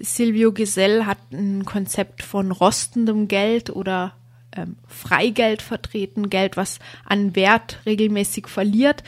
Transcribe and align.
Silvio 0.00 0.52
Gesell 0.52 1.06
hat 1.06 1.18
ein 1.32 1.64
Konzept 1.64 2.22
von 2.22 2.50
rostendem 2.50 3.28
Geld 3.28 3.70
oder 3.70 4.14
ähm, 4.56 4.76
Freigeld 4.86 5.62
vertreten, 5.62 6.30
Geld, 6.30 6.56
was 6.56 6.78
an 7.04 7.36
Wert 7.36 7.78
regelmäßig 7.86 8.48
verliert. 8.48 9.02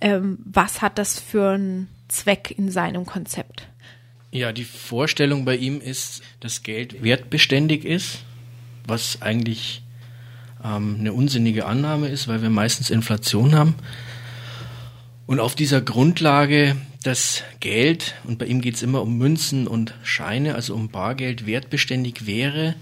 Ähm, 0.00 0.38
was 0.44 0.82
hat 0.82 0.98
das 0.98 1.20
für 1.20 1.52
einen 1.52 1.88
Zweck 2.08 2.54
in 2.56 2.70
seinem 2.70 3.06
Konzept? 3.06 3.68
Ja, 4.32 4.52
die 4.52 4.64
Vorstellung 4.64 5.44
bei 5.44 5.56
ihm 5.56 5.80
ist, 5.80 6.22
dass 6.40 6.62
Geld 6.62 7.02
wertbeständig 7.02 7.84
ist, 7.84 8.20
was 8.86 9.22
eigentlich 9.22 9.82
ähm, 10.64 10.96
eine 10.98 11.12
unsinnige 11.12 11.66
Annahme 11.66 12.08
ist, 12.08 12.28
weil 12.28 12.42
wir 12.42 12.50
meistens 12.50 12.90
Inflation 12.90 13.54
haben. 13.54 13.74
Und 15.26 15.40
auf 15.40 15.54
dieser 15.54 15.80
Grundlage, 15.80 16.76
dass 17.02 17.42
Geld, 17.60 18.14
und 18.24 18.38
bei 18.38 18.46
ihm 18.46 18.60
geht 18.60 18.74
es 18.74 18.82
immer 18.82 19.02
um 19.02 19.18
Münzen 19.18 19.66
und 19.66 19.94
Scheine, 20.02 20.54
also 20.54 20.74
um 20.74 20.88
Bargeld, 20.88 21.46
wertbeständig 21.46 22.26
wäre, 22.26 22.74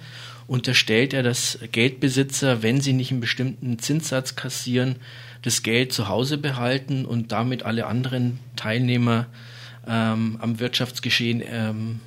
unterstellt 0.46 1.14
er, 1.14 1.22
dass 1.22 1.58
Geldbesitzer, 1.70 2.62
wenn 2.62 2.80
sie 2.80 2.92
nicht 2.92 3.12
einen 3.12 3.20
bestimmten 3.20 3.78
Zinssatz 3.78 4.34
kassieren, 4.34 4.96
das 5.42 5.62
Geld 5.62 5.92
zu 5.92 6.08
Hause 6.08 6.38
behalten 6.38 7.04
und 7.04 7.32
damit 7.32 7.62
alle 7.62 7.86
anderen 7.86 8.40
Teilnehmer 8.56 9.26
ähm, 9.86 10.38
am 10.40 10.58
Wirtschaftsgeschehen 10.58 11.42
ähm, 11.46 12.00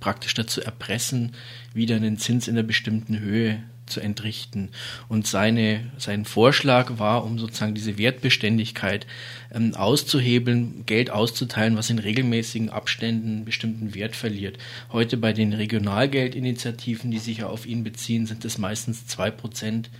praktisch 0.00 0.34
dazu 0.34 0.60
erpressen, 0.60 1.32
wieder 1.72 1.96
einen 1.96 2.18
Zins 2.18 2.48
in 2.48 2.56
einer 2.56 2.66
bestimmten 2.66 3.20
Höhe 3.20 3.62
zu 3.94 4.00
entrichten. 4.00 4.70
Und 5.08 5.26
seine, 5.26 5.92
sein 5.96 6.24
Vorschlag 6.24 6.98
war, 6.98 7.24
um 7.24 7.38
sozusagen 7.38 7.74
diese 7.74 7.96
Wertbeständigkeit 7.96 9.06
ähm, 9.52 9.74
auszuhebeln, 9.74 10.84
Geld 10.84 11.10
auszuteilen, 11.10 11.76
was 11.76 11.90
in 11.90 12.00
regelmäßigen 12.00 12.70
Abständen 12.70 13.44
bestimmten 13.44 13.94
Wert 13.94 14.16
verliert. 14.16 14.58
Heute 14.92 15.16
bei 15.16 15.32
den 15.32 15.52
Regionalgeldinitiativen, 15.52 17.10
die 17.10 17.18
sich 17.18 17.38
ja 17.38 17.46
auf 17.46 17.66
ihn 17.66 17.84
beziehen, 17.84 18.26
sind 18.26 18.44
es 18.44 18.58
meistens 18.58 19.06
zwei 19.06 19.30
Prozent 19.30 19.90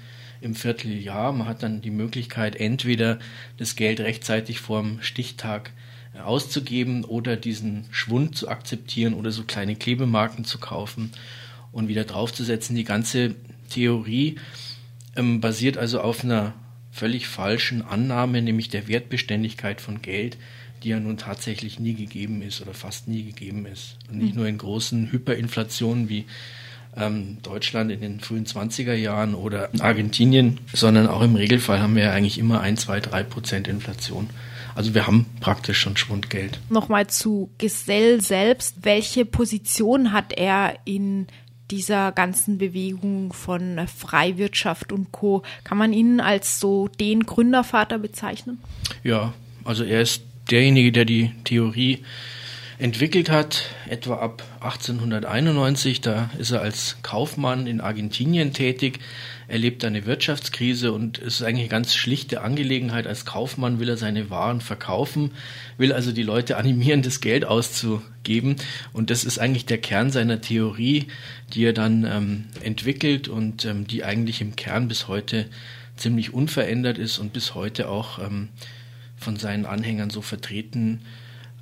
im 0.40 0.54
Vierteljahr. 0.54 1.32
Man 1.32 1.46
hat 1.46 1.62
dann 1.62 1.80
die 1.80 1.90
Möglichkeit, 1.90 2.56
entweder 2.56 3.18
das 3.56 3.76
Geld 3.76 4.00
rechtzeitig 4.00 4.58
vorm 4.58 4.98
Stichtag 5.00 5.70
äh, 6.14 6.20
auszugeben 6.20 7.04
oder 7.04 7.36
diesen 7.36 7.86
Schwund 7.92 8.36
zu 8.36 8.48
akzeptieren 8.48 9.14
oder 9.14 9.30
so 9.30 9.44
kleine 9.44 9.76
Klebemarken 9.76 10.44
zu 10.44 10.58
kaufen 10.58 11.12
und 11.74 11.88
wieder 11.88 12.04
draufzusetzen. 12.04 12.76
Die 12.76 12.84
ganze 12.84 13.34
Theorie 13.68 14.36
ähm, 15.16 15.40
basiert 15.40 15.76
also 15.76 16.00
auf 16.00 16.24
einer 16.24 16.54
völlig 16.90 17.26
falschen 17.26 17.82
Annahme, 17.82 18.40
nämlich 18.40 18.68
der 18.68 18.88
Wertbeständigkeit 18.88 19.80
von 19.80 20.00
Geld, 20.00 20.36
die 20.82 20.90
ja 20.90 21.00
nun 21.00 21.16
tatsächlich 21.16 21.80
nie 21.80 21.94
gegeben 21.94 22.42
ist 22.42 22.60
oder 22.60 22.74
fast 22.74 23.08
nie 23.08 23.24
gegeben 23.24 23.66
ist. 23.66 23.96
Und 24.08 24.18
nicht 24.18 24.34
mhm. 24.34 24.40
nur 24.40 24.48
in 24.48 24.58
großen 24.58 25.10
Hyperinflationen 25.10 26.08
wie 26.08 26.26
ähm, 26.96 27.38
Deutschland 27.42 27.90
in 27.90 28.00
den 28.00 28.20
frühen 28.20 28.46
20er 28.46 28.94
Jahren 28.94 29.34
oder 29.34 29.70
Argentinien, 29.80 30.60
sondern 30.72 31.08
auch 31.08 31.22
im 31.22 31.34
Regelfall 31.34 31.80
haben 31.80 31.96
wir 31.96 32.04
ja 32.04 32.12
eigentlich 32.12 32.38
immer 32.38 32.60
ein, 32.60 32.76
zwei, 32.76 33.00
drei 33.00 33.22
Prozent 33.22 33.66
Inflation. 33.66 34.30
Also 34.74 34.94
wir 34.94 35.06
haben 35.06 35.26
praktisch 35.40 35.78
schon 35.78 35.96
Schwundgeld. 35.96 36.58
Nochmal 36.68 37.06
zu 37.06 37.50
Gesell 37.58 38.20
selbst. 38.20 38.76
Welche 38.82 39.24
Position 39.24 40.12
hat 40.12 40.32
er 40.32 40.74
in 40.84 41.26
dieser 41.70 42.12
ganzen 42.12 42.58
Bewegung 42.58 43.32
von 43.32 43.86
Freiwirtschaft 43.88 44.92
und 44.92 45.12
Co. 45.12 45.42
Kann 45.64 45.78
man 45.78 45.92
ihn 45.92 46.20
als 46.20 46.60
so 46.60 46.88
den 46.88 47.24
Gründervater 47.24 47.98
bezeichnen? 47.98 48.58
Ja, 49.02 49.32
also 49.64 49.84
er 49.84 50.02
ist 50.02 50.22
derjenige, 50.50 50.92
der 50.92 51.04
die 51.04 51.32
Theorie 51.44 52.04
entwickelt 52.78 53.30
hat, 53.30 53.66
etwa 53.88 54.16
ab 54.16 54.42
1891. 54.60 56.00
Da 56.00 56.30
ist 56.38 56.50
er 56.50 56.60
als 56.60 56.96
Kaufmann 57.02 57.66
in 57.66 57.80
Argentinien 57.80 58.52
tätig, 58.52 58.98
erlebt 59.46 59.84
eine 59.84 60.06
Wirtschaftskrise 60.06 60.92
und 60.92 61.18
es 61.18 61.40
ist 61.40 61.42
eigentlich 61.42 61.62
eine 61.62 61.68
ganz 61.68 61.94
schlichte 61.94 62.40
Angelegenheit. 62.40 63.06
Als 63.06 63.24
Kaufmann 63.24 63.78
will 63.78 63.88
er 63.88 63.96
seine 63.96 64.30
Waren 64.30 64.60
verkaufen, 64.60 65.30
will 65.78 65.92
also 65.92 66.12
die 66.12 66.22
Leute 66.22 66.56
animieren, 66.56 67.02
das 67.02 67.20
Geld 67.20 67.44
auszugeben. 67.44 68.56
Und 68.92 69.10
das 69.10 69.24
ist 69.24 69.38
eigentlich 69.38 69.66
der 69.66 69.78
Kern 69.78 70.10
seiner 70.10 70.40
Theorie, 70.40 71.06
die 71.52 71.64
er 71.64 71.72
dann 71.72 72.04
ähm, 72.04 72.44
entwickelt 72.62 73.28
und 73.28 73.64
ähm, 73.64 73.86
die 73.86 74.04
eigentlich 74.04 74.40
im 74.40 74.56
Kern 74.56 74.88
bis 74.88 75.08
heute 75.08 75.46
ziemlich 75.96 76.34
unverändert 76.34 76.98
ist 76.98 77.18
und 77.18 77.32
bis 77.32 77.54
heute 77.54 77.88
auch 77.88 78.18
ähm, 78.18 78.48
von 79.16 79.36
seinen 79.36 79.64
Anhängern 79.64 80.10
so 80.10 80.22
vertreten 80.22 81.02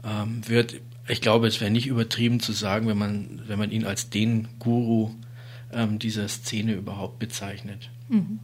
ähm, 0.05 0.41
wird 0.49 0.81
ich 1.09 1.21
glaube, 1.21 1.47
es 1.47 1.61
wäre 1.61 1.71
nicht 1.71 1.87
übertrieben 1.87 2.41
zu 2.41 2.53
sagen, 2.53 2.87
wenn 2.87 2.99
man, 2.99 3.43
wenn 3.47 3.59
man 3.59 3.71
ihn 3.71 3.85
als 3.85 4.11
den 4.11 4.49
Guru 4.59 5.11
ähm, 5.73 5.99
dieser 5.99 6.29
Szene 6.29 6.75
überhaupt 6.75 7.19
bezeichnet. 7.19 7.91
Mhm. 8.09 8.41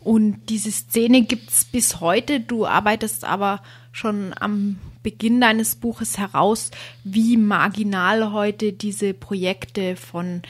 Und 0.00 0.50
diese 0.50 0.70
Szene 0.70 1.22
gibt 1.22 1.50
es 1.50 1.64
bis 1.64 2.00
heute. 2.00 2.40
Du 2.40 2.66
arbeitest 2.66 3.24
aber 3.24 3.62
schon 3.92 4.34
am 4.38 4.78
Beginn 5.02 5.40
deines 5.40 5.76
Buches 5.76 6.18
heraus, 6.18 6.70
wie 7.02 7.38
marginal 7.38 8.32
heute 8.32 8.72
diese 8.74 9.14
Projekte 9.14 9.96
von 9.96 10.42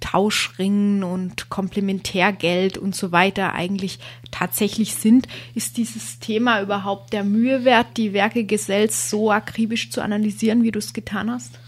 Tauschringen 0.00 1.02
und 1.02 1.48
Komplementärgeld 1.48 2.78
und 2.78 2.94
so 2.94 3.12
weiter 3.12 3.52
eigentlich 3.52 3.98
tatsächlich 4.30 4.94
sind. 4.94 5.26
Ist 5.54 5.76
dieses 5.76 6.18
Thema 6.18 6.60
überhaupt 6.62 7.12
der 7.12 7.24
Mühe 7.24 7.64
wert, 7.64 7.96
die 7.96 8.12
Werke 8.12 8.44
Gesells 8.44 9.10
so 9.10 9.30
akribisch 9.30 9.90
zu 9.90 10.02
analysieren, 10.02 10.62
wie 10.62 10.70
du 10.70 10.78
es 10.78 10.92
getan 10.92 11.30
hast? 11.30 11.58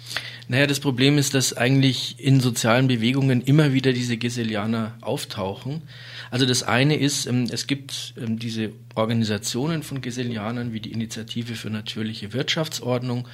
Naja, 0.46 0.66
das 0.66 0.78
Problem 0.78 1.16
ist, 1.16 1.32
dass 1.32 1.56
eigentlich 1.56 2.16
in 2.18 2.40
sozialen 2.40 2.86
Bewegungen 2.86 3.40
immer 3.40 3.72
wieder 3.72 3.94
diese 3.94 4.18
Gesellianer 4.18 4.92
auftauchen. 5.00 5.82
Also 6.30 6.44
das 6.44 6.62
eine 6.62 6.96
ist, 6.96 7.26
ähm, 7.26 7.46
es 7.50 7.66
gibt 7.66 8.14
ähm, 8.18 8.38
diese 8.38 8.72
Organisationen 8.94 9.82
von 9.82 10.02
Gesellianern 10.02 10.72
wie 10.72 10.80
die 10.80 10.92
Initiative 10.92 11.54
für 11.54 11.70
natürliche 11.70 12.34
Wirtschaftsordnung 12.34 13.26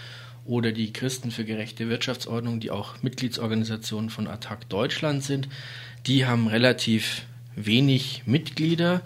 oder 0.44 0.72
die 0.72 0.92
Christen 0.92 1.30
für 1.30 1.44
gerechte 1.44 1.88
Wirtschaftsordnung, 1.88 2.60
die 2.60 2.70
auch 2.70 3.02
Mitgliedsorganisationen 3.02 4.10
von 4.10 4.26
Attac 4.26 4.68
Deutschland 4.68 5.22
sind. 5.22 5.48
Die 6.06 6.26
haben 6.26 6.46
relativ 6.46 7.22
wenig 7.56 8.22
Mitglieder. 8.26 9.02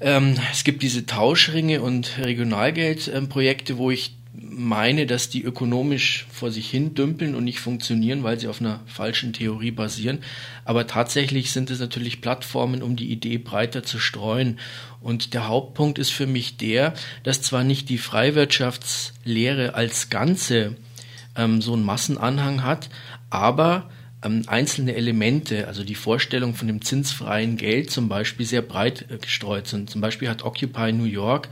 Ähm, 0.00 0.36
es 0.52 0.64
gibt 0.64 0.82
diese 0.82 1.06
Tauschringe 1.06 1.82
und 1.82 2.18
Regionalgeldprojekte, 2.18 3.78
wo 3.78 3.90
ich 3.90 4.16
meine, 4.32 5.06
dass 5.06 5.30
die 5.30 5.42
ökonomisch 5.42 6.26
vor 6.30 6.50
sich 6.50 6.70
hin 6.70 6.94
dümpeln 6.94 7.34
und 7.34 7.44
nicht 7.44 7.60
funktionieren, 7.60 8.22
weil 8.22 8.38
sie 8.38 8.48
auf 8.48 8.60
einer 8.60 8.80
falschen 8.86 9.32
Theorie 9.32 9.70
basieren. 9.70 10.20
Aber 10.64 10.86
tatsächlich 10.86 11.50
sind 11.50 11.70
es 11.70 11.80
natürlich 11.80 12.20
Plattformen, 12.20 12.82
um 12.82 12.96
die 12.96 13.10
Idee 13.10 13.38
breiter 13.38 13.82
zu 13.82 13.98
streuen. 13.98 14.58
Und 15.00 15.34
der 15.34 15.48
Hauptpunkt 15.48 15.98
ist 15.98 16.10
für 16.10 16.26
mich 16.26 16.56
der, 16.56 16.94
dass 17.22 17.42
zwar 17.42 17.64
nicht 17.64 17.88
die 17.88 17.98
Freiwirtschaftslehre 17.98 19.74
als 19.74 20.10
Ganze 20.10 20.76
ähm, 21.36 21.62
so 21.62 21.72
einen 21.72 21.84
Massenanhang 21.84 22.62
hat, 22.62 22.90
aber 23.30 23.88
ähm, 24.22 24.42
einzelne 24.46 24.94
Elemente, 24.94 25.68
also 25.68 25.84
die 25.84 25.94
Vorstellung 25.94 26.54
von 26.54 26.66
dem 26.66 26.82
zinsfreien 26.82 27.56
Geld 27.56 27.90
zum 27.90 28.08
Beispiel, 28.08 28.46
sehr 28.46 28.62
breit 28.62 29.06
äh, 29.10 29.18
gestreut 29.18 29.68
sind. 29.68 29.90
Zum 29.90 30.00
Beispiel 30.00 30.28
hat 30.28 30.44
Occupy 30.44 30.92
New 30.92 31.04
York 31.04 31.48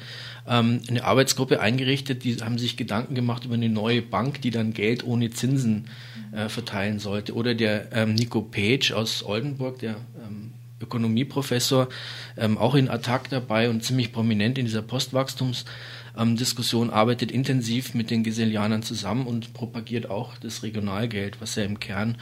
ähm, 0.49 0.81
eine 0.89 1.05
Arbeitsgruppe 1.05 1.61
eingerichtet, 1.61 2.25
die 2.25 2.37
haben 2.37 2.59
sich 2.59 2.77
Gedanken 2.77 3.15
gemacht 3.15 3.45
über 3.45 3.55
eine 3.55 3.69
neue 3.69 4.03
Bank, 4.03 4.43
die 4.43 4.51
dann 4.51 4.73
Geld 4.73 5.05
ohne 5.05 5.31
Zinsen 5.31 5.87
äh, 6.33 6.49
verteilen 6.49 6.99
sollte. 6.99 7.35
Oder 7.35 7.55
der 7.55 7.93
ähm, 7.93 8.15
Nico 8.15 8.43
Page 8.43 8.93
aus 8.93 9.25
Oldenburg, 9.25 9.79
der 9.79 9.97
ähm, 10.25 10.53
Ökonomieprofessor, 10.81 11.89
ähm, 12.37 12.59
auch 12.59 12.75
in 12.75 12.89
Attac 12.89 13.31
dabei 13.31 13.71
und 13.71 13.85
ziemlich 13.85 14.13
prominent 14.13 14.59
in 14.59 14.67
dieser 14.67 14.83
Postwachstumsdiskussion, 14.83 16.91
arbeitet 16.91 17.31
intensiv 17.31 17.95
mit 17.95 18.11
den 18.11 18.25
Gesellianern 18.25 18.83
zusammen 18.83 19.27
und 19.27 19.55
propagiert 19.55 20.11
auch 20.11 20.37
das 20.39 20.63
Regionalgeld, 20.63 21.41
was 21.41 21.55
ja 21.55 21.65
im 21.65 21.81
Kern 21.81 22.19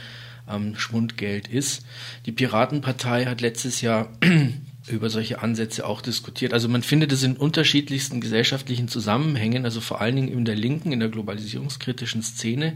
ähm, 0.49 0.75
Schwundgeld 0.75 1.47
ist. 1.47 1.85
Die 2.25 2.31
Piratenpartei 2.31 3.25
hat 3.25 3.41
letztes 3.41 3.81
Jahr 3.81 4.09
über 4.87 5.09
solche 5.09 5.41
Ansätze 5.41 5.85
auch 5.85 6.01
diskutiert. 6.01 6.53
Also 6.53 6.69
man 6.69 6.83
findet 6.83 7.11
es 7.11 7.23
in 7.23 7.37
unterschiedlichsten 7.37 8.21
gesellschaftlichen 8.21 8.87
Zusammenhängen, 8.87 9.65
also 9.65 9.81
vor 9.81 10.01
allen 10.01 10.15
Dingen 10.15 10.27
in 10.27 10.45
der 10.45 10.55
linken, 10.55 10.91
in 10.91 10.99
der 10.99 11.09
globalisierungskritischen 11.09 12.21
Szene, 12.21 12.75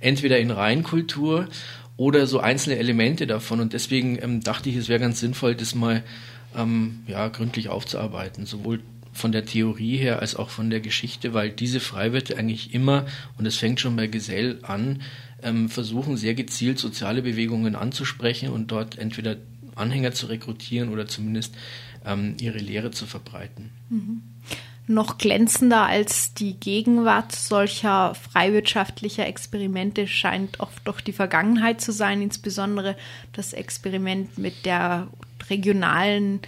entweder 0.00 0.38
in 0.38 0.50
Reinkultur 0.50 1.48
oder 1.96 2.26
so 2.26 2.40
einzelne 2.40 2.76
Elemente 2.76 3.26
davon. 3.26 3.60
Und 3.60 3.72
deswegen 3.72 4.18
ähm, 4.22 4.42
dachte 4.42 4.70
ich, 4.70 4.76
es 4.76 4.88
wäre 4.88 5.00
ganz 5.00 5.20
sinnvoll, 5.20 5.54
das 5.54 5.74
mal 5.74 6.02
ähm, 6.56 7.00
ja, 7.06 7.28
gründlich 7.28 7.68
aufzuarbeiten, 7.68 8.46
sowohl 8.46 8.80
von 9.12 9.32
der 9.32 9.44
Theorie 9.44 9.96
her 9.96 10.20
als 10.20 10.36
auch 10.36 10.50
von 10.50 10.70
der 10.70 10.80
Geschichte, 10.80 11.34
weil 11.34 11.50
diese 11.50 11.80
Freiwirte 11.80 12.38
eigentlich 12.38 12.74
immer, 12.74 13.06
und 13.38 13.46
es 13.46 13.56
fängt 13.56 13.80
schon 13.80 13.96
bei 13.96 14.06
Gesell 14.06 14.60
an, 14.62 15.02
ähm, 15.42 15.68
versuchen 15.68 16.16
sehr 16.16 16.34
gezielt 16.34 16.78
soziale 16.78 17.22
Bewegungen 17.22 17.74
anzusprechen 17.74 18.50
und 18.50 18.70
dort 18.70 18.98
entweder 18.98 19.36
Anhänger 19.74 20.12
zu 20.12 20.26
rekrutieren 20.26 20.90
oder 20.90 21.06
zumindest 21.06 21.54
ähm, 22.04 22.36
ihre 22.40 22.58
Lehre 22.58 22.90
zu 22.90 23.06
verbreiten. 23.06 23.70
Mhm. 23.88 24.22
noch 24.86 25.18
glänzender 25.18 25.86
als 25.86 26.34
die 26.34 26.54
Gegenwart 26.54 27.32
solcher 27.32 28.14
freiwirtschaftlicher 28.14 29.26
Experimente 29.26 30.08
scheint 30.08 30.58
oft 30.58 30.86
doch 30.86 31.00
die 31.00 31.12
Vergangenheit 31.12 31.80
zu 31.80 31.92
sein, 31.92 32.22
insbesondere 32.22 32.96
das 33.32 33.52
Experiment 33.52 34.36
mit 34.36 34.66
der 34.66 35.06
regionalen 35.48 36.40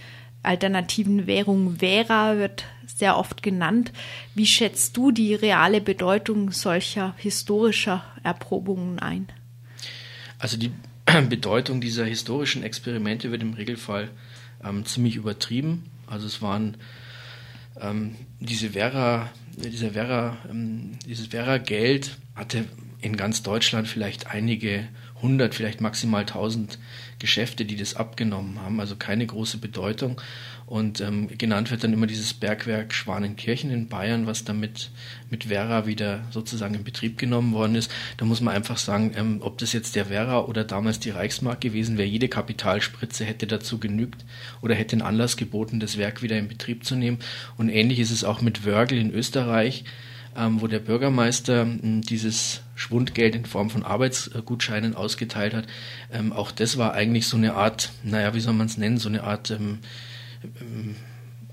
alternativen 0.43 1.25
Währung 1.25 1.77
Vera 1.77 2.37
wird 2.37 2.65
sehr 2.85 3.17
oft 3.17 3.41
genannt. 3.41 3.91
Wie 4.35 4.45
schätzt 4.45 4.95
du 4.97 5.11
die 5.11 5.33
reale 5.33 5.81
Bedeutung 5.81 6.51
solcher 6.51 7.15
historischer 7.17 8.03
Erprobungen 8.23 8.99
ein? 8.99 9.27
Also 10.37 10.57
die 10.57 10.71
Bedeutung 11.29 11.81
dieser 11.81 12.05
historischen 12.05 12.63
Experimente 12.63 13.31
wird 13.31 13.41
im 13.41 13.53
Regelfall 13.53 14.09
ähm, 14.63 14.85
ziemlich 14.85 15.15
übertrieben. 15.15 15.85
Also 16.07 16.27
es 16.27 16.41
waren 16.41 16.77
ähm, 17.79 18.15
diese 18.39 18.71
Vera, 18.71 19.29
dieser 19.55 19.91
Vera, 19.91 20.37
ähm, 20.49 20.97
dieses 21.07 21.27
Vera-Geld 21.27 22.17
hatte 22.35 22.65
in 23.01 23.17
ganz 23.17 23.43
Deutschland 23.43 23.87
vielleicht 23.87 24.27
einige 24.27 24.87
hundert, 25.23 25.55
vielleicht 25.55 25.81
maximal 25.81 26.25
tausend 26.25 26.77
Geschäfte, 27.17 27.65
die 27.65 27.77
das 27.77 27.95
abgenommen 27.95 28.61
haben, 28.61 28.79
also 28.79 28.95
keine 28.95 29.25
große 29.25 29.57
Bedeutung. 29.57 30.21
Und 30.65 31.01
ähm, 31.01 31.29
genannt 31.37 31.71
wird 31.71 31.83
dann 31.83 31.93
immer 31.93 32.07
dieses 32.07 32.33
Bergwerk 32.33 32.93
Schwanenkirchen 32.93 33.69
in 33.69 33.87
Bayern, 33.87 34.27
was 34.27 34.43
damit 34.43 34.91
mit 35.29 35.49
Werra 35.49 35.87
wieder 35.87 36.25
sozusagen 36.31 36.75
in 36.75 36.83
Betrieb 36.83 37.17
genommen 37.17 37.53
worden 37.53 37.75
ist. 37.75 37.91
Da 38.17 38.25
muss 38.25 38.41
man 38.41 38.53
einfach 38.53 38.77
sagen, 38.77 39.13
ähm, 39.15 39.37
ob 39.41 39.57
das 39.57 39.73
jetzt 39.73 39.95
der 39.95 40.09
Werra 40.09 40.41
oder 40.41 40.63
damals 40.63 40.99
die 40.99 41.09
Reichsmark 41.09 41.61
gewesen 41.61 41.97
wäre, 41.97 42.07
jede 42.07 42.27
Kapitalspritze 42.29 43.25
hätte 43.25 43.47
dazu 43.47 43.77
genügt 43.77 44.25
oder 44.61 44.75
hätte 44.75 44.95
den 44.95 45.01
Anlass 45.01 45.37
geboten, 45.37 45.79
das 45.79 45.97
Werk 45.97 46.21
wieder 46.21 46.37
in 46.37 46.47
Betrieb 46.47 46.85
zu 46.85 46.95
nehmen. 46.95 47.19
Und 47.57 47.69
ähnlich 47.69 47.99
ist 47.99 48.11
es 48.11 48.23
auch 48.23 48.41
mit 48.41 48.65
Wörgl 48.65 48.97
in 48.97 49.13
Österreich. 49.13 49.85
Ähm, 50.35 50.61
wo 50.61 50.67
der 50.67 50.79
Bürgermeister 50.79 51.61
ähm, 51.61 52.01
dieses 52.01 52.61
Schwundgeld 52.83 53.33
in 53.33 53.45
Form 53.45 53.69
von 53.69 53.83
Arbeitsgutscheinen 53.83 54.93
ausgeteilt 54.93 55.53
hat. 55.53 55.65
Ähm, 56.11 56.33
auch 56.33 56.51
das 56.51 56.77
war 56.77 56.93
eigentlich 56.93 57.27
so 57.27 57.37
eine 57.37 57.53
Art, 57.53 57.91
naja, 58.03 58.33
wie 58.33 58.41
soll 58.41 58.53
man 58.53 58.67
es 58.67 58.77
nennen, 58.77 58.97
so 58.97 59.07
eine 59.07 59.23
Art 59.23 59.51
ähm, 59.51 59.79
ähm, 60.59 60.95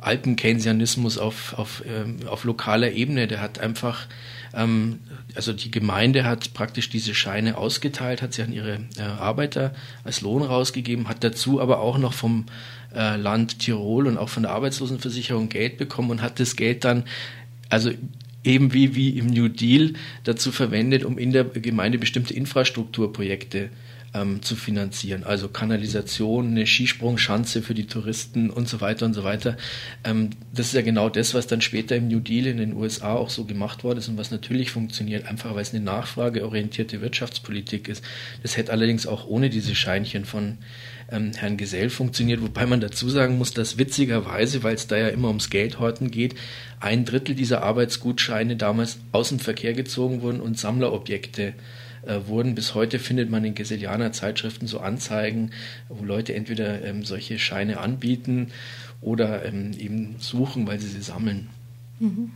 Alpenkeynesianismus 0.00 1.18
auf, 1.18 1.56
auf, 1.56 1.84
ähm, 1.86 2.26
auf 2.26 2.42
lokaler 2.44 2.90
Ebene. 2.90 3.28
Der 3.28 3.40
hat 3.40 3.60
einfach, 3.60 4.06
ähm, 4.54 4.98
also 5.36 5.52
die 5.52 5.70
Gemeinde 5.70 6.24
hat 6.24 6.52
praktisch 6.52 6.90
diese 6.90 7.14
Scheine 7.14 7.56
ausgeteilt, 7.56 8.22
hat 8.22 8.32
sie 8.32 8.42
an 8.42 8.52
ihre 8.52 8.80
äh, 8.98 9.02
Arbeiter 9.02 9.72
als 10.02 10.22
Lohn 10.22 10.42
rausgegeben, 10.42 11.08
hat 11.08 11.22
dazu 11.22 11.60
aber 11.60 11.78
auch 11.78 11.98
noch 11.98 12.12
vom 12.12 12.46
äh, 12.92 13.16
Land 13.16 13.60
Tirol 13.60 14.08
und 14.08 14.18
auch 14.18 14.30
von 14.30 14.42
der 14.42 14.52
Arbeitslosenversicherung 14.52 15.48
Geld 15.48 15.78
bekommen 15.78 16.10
und 16.10 16.22
hat 16.22 16.40
das 16.40 16.56
Geld 16.56 16.84
dann, 16.84 17.04
also 17.68 17.92
eben 18.44 18.72
wie, 18.72 18.94
wie 18.94 19.10
im 19.18 19.26
New 19.26 19.48
Deal 19.48 19.92
dazu 20.24 20.52
verwendet, 20.52 21.04
um 21.04 21.18
in 21.18 21.32
der 21.32 21.44
Gemeinde 21.44 21.98
bestimmte 21.98 22.34
Infrastrukturprojekte 22.34 23.70
ähm, 24.14 24.42
zu 24.42 24.56
finanzieren. 24.56 25.24
Also 25.24 25.48
Kanalisation, 25.48 26.48
eine 26.48 26.66
Skisprungschanze 26.66 27.62
für 27.62 27.74
die 27.74 27.86
Touristen 27.86 28.50
und 28.50 28.68
so 28.68 28.80
weiter 28.80 29.06
und 29.06 29.14
so 29.14 29.24
weiter. 29.24 29.56
Ähm, 30.04 30.30
das 30.52 30.66
ist 30.66 30.74
ja 30.74 30.82
genau 30.82 31.08
das, 31.08 31.34
was 31.34 31.46
dann 31.46 31.60
später 31.60 31.96
im 31.96 32.08
New 32.08 32.20
Deal 32.20 32.46
in 32.46 32.56
den 32.56 32.74
USA 32.74 33.14
auch 33.14 33.30
so 33.30 33.44
gemacht 33.44 33.84
worden 33.84 33.98
ist 33.98 34.08
und 34.08 34.18
was 34.18 34.30
natürlich 34.30 34.72
funktioniert, 34.72 35.26
einfach 35.26 35.54
weil 35.54 35.62
es 35.62 35.72
eine 35.72 35.84
nachfrageorientierte 35.84 37.00
Wirtschaftspolitik 37.00 37.88
ist. 37.88 38.04
Das 38.42 38.56
hätte 38.56 38.72
allerdings 38.72 39.06
auch 39.06 39.26
ohne 39.26 39.48
diese 39.48 39.74
Scheinchen 39.74 40.24
von 40.24 40.58
ähm, 41.10 41.32
Herrn 41.36 41.56
Gesell 41.56 41.90
funktioniert, 41.90 42.42
wobei 42.42 42.66
man 42.66 42.80
dazu 42.80 43.08
sagen 43.08 43.38
muss, 43.38 43.52
dass 43.52 43.78
witzigerweise, 43.78 44.62
weil 44.62 44.74
es 44.74 44.88
da 44.88 44.96
ja 44.96 45.08
immer 45.08 45.28
ums 45.28 45.50
Geldhorten 45.50 46.10
geht, 46.10 46.34
ein 46.80 47.04
Drittel 47.04 47.34
dieser 47.34 47.62
Arbeitsgutscheine 47.62 48.56
damals 48.56 48.98
aus 49.12 49.28
dem 49.28 49.38
Verkehr 49.38 49.74
gezogen 49.74 50.22
wurden 50.22 50.40
und 50.40 50.58
Sammlerobjekte 50.58 51.42
äh, 51.42 51.52
wurden. 52.02 52.54
Bis 52.54 52.74
heute 52.74 52.98
findet 52.98 53.30
man 53.30 53.44
in 53.44 53.54
Geselianer 53.54 54.12
Zeitschriften 54.12 54.66
so 54.66 54.80
Anzeigen, 54.80 55.50
wo 55.88 56.04
Leute 56.04 56.34
entweder 56.34 56.82
ähm, 56.84 57.04
solche 57.04 57.38
Scheine 57.38 57.80
anbieten 57.80 58.48
oder 59.00 59.44
ähm, 59.44 59.72
eben 59.78 60.16
suchen, 60.18 60.66
weil 60.66 60.80
sie 60.80 60.88
sie 60.88 61.02
sammeln. 61.02 61.48
Mhm. 61.98 62.30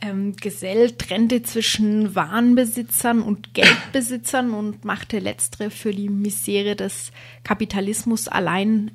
Ähm, 0.00 0.36
Gesell 0.36 0.92
trennte 0.92 1.42
zwischen 1.42 2.14
Warenbesitzern 2.14 3.22
und 3.22 3.54
Geldbesitzern 3.54 4.50
und 4.50 4.84
machte 4.84 5.18
letztere 5.18 5.70
für 5.70 5.92
die 5.92 6.08
Misere 6.08 6.76
des 6.76 7.12
Kapitalismus 7.44 8.28
allein 8.28 8.90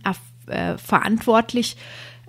äh, 0.47 0.77
verantwortlich 0.77 1.75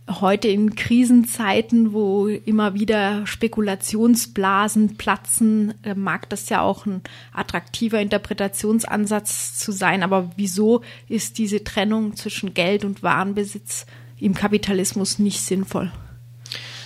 heute 0.08 0.48
in 0.48 0.74
Krisenzeiten, 0.74 1.92
wo 1.92 2.26
immer 2.26 2.74
wieder 2.74 3.26
Spekulationsblasen 3.26 4.96
platzen, 4.96 5.74
äh, 5.82 5.94
mag 5.94 6.28
das 6.28 6.48
ja 6.48 6.60
auch 6.60 6.86
ein 6.86 7.02
attraktiver 7.32 8.00
Interpretationsansatz 8.00 9.58
zu 9.58 9.72
sein. 9.72 10.02
Aber 10.02 10.30
wieso 10.36 10.82
ist 11.08 11.38
diese 11.38 11.64
Trennung 11.64 12.16
zwischen 12.16 12.54
Geld 12.54 12.84
und 12.84 13.02
Warenbesitz 13.02 13.86
im 14.18 14.34
Kapitalismus 14.34 15.18
nicht 15.18 15.40
sinnvoll? 15.40 15.90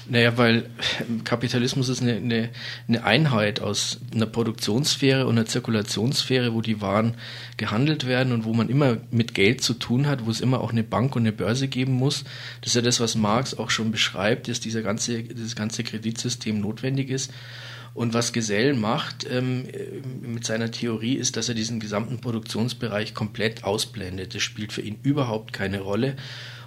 Naja, 0.08 0.38
weil 0.38 0.70
Kapitalismus 1.24 1.88
ist 1.88 2.00
eine, 2.00 2.16
eine, 2.16 2.50
eine 2.86 3.04
Einheit 3.04 3.60
aus 3.60 3.98
einer 4.14 4.26
Produktionssphäre 4.26 5.26
und 5.26 5.36
einer 5.36 5.46
Zirkulationssphäre, 5.46 6.54
wo 6.54 6.60
die 6.60 6.80
Waren 6.80 7.14
gehandelt 7.56 8.06
werden 8.06 8.32
und 8.32 8.44
wo 8.44 8.52
man 8.52 8.68
immer 8.68 8.98
mit 9.10 9.34
Geld 9.34 9.62
zu 9.62 9.74
tun 9.74 10.06
hat, 10.06 10.24
wo 10.24 10.30
es 10.30 10.40
immer 10.40 10.60
auch 10.60 10.70
eine 10.70 10.84
Bank 10.84 11.16
und 11.16 11.22
eine 11.22 11.32
Börse 11.32 11.66
geben 11.66 11.92
muss. 11.92 12.22
Das 12.60 12.68
ist 12.70 12.76
ja 12.76 12.82
das, 12.82 13.00
was 13.00 13.16
Marx 13.16 13.54
auch 13.54 13.70
schon 13.70 13.90
beschreibt, 13.90 14.46
dass 14.46 14.60
dieser 14.60 14.82
ganze, 14.82 15.24
dieses 15.24 15.56
ganze 15.56 15.82
Kreditsystem 15.82 16.60
notwendig 16.60 17.10
ist. 17.10 17.32
Und 17.92 18.12
was 18.14 18.34
Gesell 18.34 18.74
macht 18.74 19.26
ähm, 19.28 19.66
mit 20.20 20.44
seiner 20.44 20.70
Theorie 20.70 21.14
ist, 21.14 21.36
dass 21.36 21.48
er 21.48 21.54
diesen 21.54 21.80
gesamten 21.80 22.20
Produktionsbereich 22.20 23.14
komplett 23.14 23.64
ausblendet. 23.64 24.34
Das 24.34 24.42
spielt 24.42 24.72
für 24.72 24.82
ihn 24.82 24.98
überhaupt 25.02 25.54
keine 25.54 25.80
Rolle. 25.80 26.14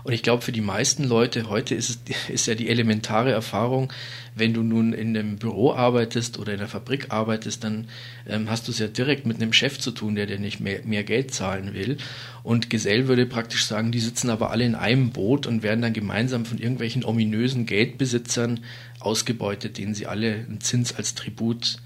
Und 0.03 0.13
ich 0.13 0.23
glaube, 0.23 0.43
für 0.43 0.51
die 0.51 0.61
meisten 0.61 1.03
Leute 1.03 1.49
heute 1.49 1.75
ist 1.75 1.89
es 1.89 2.29
ist 2.29 2.47
ja 2.47 2.55
die 2.55 2.69
elementare 2.69 3.31
Erfahrung, 3.31 3.91
wenn 4.35 4.53
du 4.53 4.63
nun 4.63 4.93
in 4.93 5.15
einem 5.15 5.37
Büro 5.37 5.73
arbeitest 5.73 6.39
oder 6.39 6.53
in 6.53 6.59
einer 6.59 6.69
Fabrik 6.69 7.07
arbeitest, 7.09 7.63
dann 7.63 7.87
ähm, 8.27 8.49
hast 8.49 8.67
du 8.67 8.71
es 8.71 8.79
ja 8.79 8.87
direkt 8.87 9.25
mit 9.25 9.37
einem 9.37 9.53
Chef 9.53 9.79
zu 9.79 9.91
tun, 9.91 10.15
der 10.15 10.25
dir 10.25 10.39
nicht 10.39 10.59
mehr, 10.59 10.81
mehr 10.85 11.03
Geld 11.03 11.33
zahlen 11.33 11.73
will. 11.73 11.97
Und 12.43 12.69
Gesell 12.69 13.07
würde 13.07 13.25
praktisch 13.25 13.65
sagen, 13.65 13.91
die 13.91 13.99
sitzen 13.99 14.29
aber 14.29 14.51
alle 14.51 14.65
in 14.65 14.75
einem 14.75 15.11
Boot 15.11 15.45
und 15.45 15.63
werden 15.63 15.81
dann 15.81 15.93
gemeinsam 15.93 16.45
von 16.45 16.57
irgendwelchen 16.57 17.03
ominösen 17.03 17.65
Geldbesitzern 17.65 18.61
ausgebeutet, 18.99 19.77
denen 19.77 19.93
sie 19.93 20.07
alle 20.07 20.33
einen 20.33 20.61
Zins 20.61 20.95
als 20.95 21.15
Tribut 21.15 21.77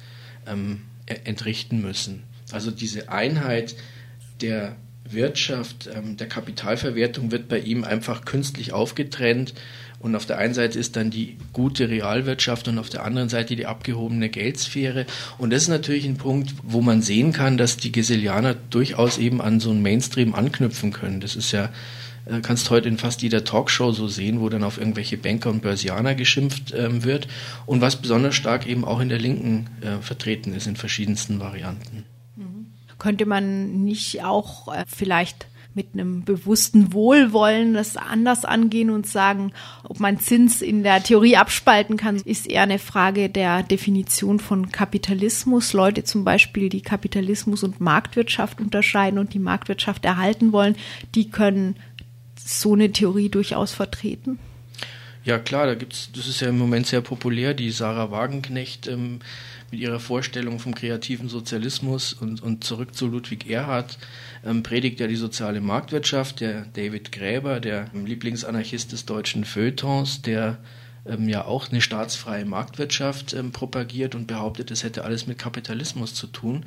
ähm, 0.47 0.81
entrichten 1.05 1.81
müssen. 1.81 2.23
Also 2.51 2.71
diese 2.71 3.09
Einheit 3.09 3.75
der 4.41 4.75
Wirtschaft, 5.09 5.89
ähm, 5.93 6.17
der 6.17 6.27
Kapitalverwertung 6.27 7.31
wird 7.31 7.47
bei 7.47 7.59
ihm 7.59 7.83
einfach 7.83 8.25
künstlich 8.25 8.73
aufgetrennt. 8.73 9.53
Und 9.99 10.15
auf 10.17 10.25
der 10.25 10.37
einen 10.37 10.53
Seite 10.53 10.77
ist 10.77 10.97
dann 10.97 11.11
die 11.11 11.37
gute 11.53 11.87
Realwirtschaft 11.89 12.67
und 12.67 12.77
auf 12.77 12.89
der 12.89 13.05
anderen 13.05 13.29
Seite 13.29 13.55
die 13.55 13.65
abgehobene 13.65 14.27
Geldsphäre. 14.27 15.05
Und 15.37 15.51
das 15.51 15.63
ist 15.63 15.69
natürlich 15.69 16.05
ein 16.05 16.17
Punkt, 16.17 16.53
wo 16.63 16.81
man 16.81 17.01
sehen 17.01 17.31
kann, 17.31 17.57
dass 17.57 17.77
die 17.77 17.91
Geselianer 17.91 18.55
durchaus 18.69 19.17
eben 19.17 19.39
an 19.39 19.61
so 19.61 19.71
einen 19.71 19.81
Mainstream 19.81 20.35
anknüpfen 20.35 20.91
können. 20.91 21.21
Das 21.21 21.37
ist 21.37 21.53
ja, 21.53 21.69
äh, 22.25 22.41
kannst 22.41 22.69
heute 22.69 22.89
in 22.89 22.97
fast 22.97 23.21
jeder 23.21 23.45
Talkshow 23.45 23.93
so 23.93 24.09
sehen, 24.09 24.41
wo 24.41 24.49
dann 24.49 24.65
auf 24.65 24.77
irgendwelche 24.77 25.17
Banker 25.17 25.49
und 25.49 25.61
Börsianer 25.61 26.15
geschimpft 26.15 26.73
ähm, 26.75 27.05
wird. 27.05 27.29
Und 27.65 27.79
was 27.79 27.95
besonders 27.95 28.35
stark 28.35 28.67
eben 28.67 28.83
auch 28.83 28.99
in 28.99 29.07
der 29.07 29.19
Linken 29.19 29.67
äh, 29.81 30.01
vertreten 30.01 30.53
ist 30.53 30.67
in 30.67 30.75
verschiedensten 30.75 31.39
Varianten. 31.39 32.03
Könnte 33.03 33.25
man 33.25 33.83
nicht 33.83 34.23
auch 34.23 34.73
äh, 34.73 34.85
vielleicht 34.87 35.47
mit 35.73 35.87
einem 35.91 36.23
bewussten 36.23 36.93
Wohlwollen 36.93 37.73
das 37.73 37.97
anders 37.97 38.45
angehen 38.45 38.89
und 38.89 39.05
sagen, 39.05 39.51
ob 39.83 39.99
man 39.99 40.21
Zins 40.21 40.61
in 40.61 40.83
der 40.83 41.03
Theorie 41.03 41.35
abspalten 41.35 41.97
kann, 41.97 42.15
ist 42.15 42.49
eher 42.49 42.61
eine 42.61 42.79
Frage 42.79 43.27
der 43.29 43.61
Definition 43.61 44.39
von 44.39 44.71
Kapitalismus. 44.71 45.73
Leute 45.73 46.05
zum 46.05 46.23
Beispiel, 46.23 46.69
die 46.69 46.79
Kapitalismus 46.79 47.63
und 47.63 47.81
Marktwirtschaft 47.81 48.61
unterscheiden 48.61 49.19
und 49.19 49.33
die 49.33 49.39
Marktwirtschaft 49.39 50.05
erhalten 50.05 50.53
wollen, 50.53 50.77
die 51.13 51.29
können 51.29 51.75
so 52.39 52.71
eine 52.71 52.93
Theorie 52.93 53.27
durchaus 53.27 53.73
vertreten. 53.73 54.39
Ja 55.23 55.39
klar, 55.39 55.67
da 55.67 55.75
gibt's, 55.75 56.09
das 56.13 56.27
ist 56.27 56.41
ja 56.41 56.49
im 56.49 56.57
Moment 56.57 56.85
sehr 56.85 56.99
populär, 56.99 57.53
die 57.53 57.71
Sarah 57.71 58.11
Wagenknecht 58.11 58.87
ähm, 58.87 59.19
mit 59.71 59.79
ihrer 59.79 60.01
Vorstellung 60.01 60.59
vom 60.59 60.75
kreativen 60.75 61.29
Sozialismus 61.29 62.11
und, 62.11 62.43
und 62.43 62.65
zurück 62.65 62.93
zu 62.93 63.07
Ludwig 63.07 63.49
Erhard 63.49 63.97
ähm, 64.45 64.63
predigt 64.63 64.99
ja 64.99 65.07
die 65.07 65.15
soziale 65.15 65.61
Marktwirtschaft. 65.61 66.41
Der 66.41 66.65
David 66.73 67.13
Gräber, 67.13 67.61
der 67.61 67.89
Lieblingsanarchist 67.93 68.91
des 68.91 69.05
deutschen 69.05 69.45
Feuilletons, 69.45 70.21
der 70.21 70.57
ähm, 71.05 71.29
ja 71.29 71.45
auch 71.45 71.69
eine 71.69 71.81
staatsfreie 71.81 72.45
Marktwirtschaft 72.45 73.33
ähm, 73.33 73.51
propagiert 73.51 74.15
und 74.15 74.27
behauptet, 74.27 74.71
es 74.71 74.83
hätte 74.83 75.05
alles 75.05 75.25
mit 75.25 75.37
Kapitalismus 75.37 76.13
zu 76.13 76.27
tun. 76.27 76.65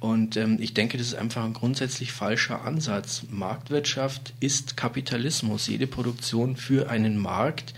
Und 0.00 0.38
ähm, 0.38 0.56
ich 0.60 0.72
denke, 0.72 0.96
das 0.96 1.08
ist 1.08 1.14
einfach 1.14 1.44
ein 1.44 1.52
grundsätzlich 1.52 2.12
falscher 2.12 2.64
Ansatz. 2.64 3.24
Marktwirtschaft 3.30 4.32
ist 4.40 4.78
Kapitalismus. 4.78 5.68
Jede 5.68 5.86
Produktion 5.86 6.56
für 6.56 6.88
einen 6.88 7.18
Markt 7.18 7.74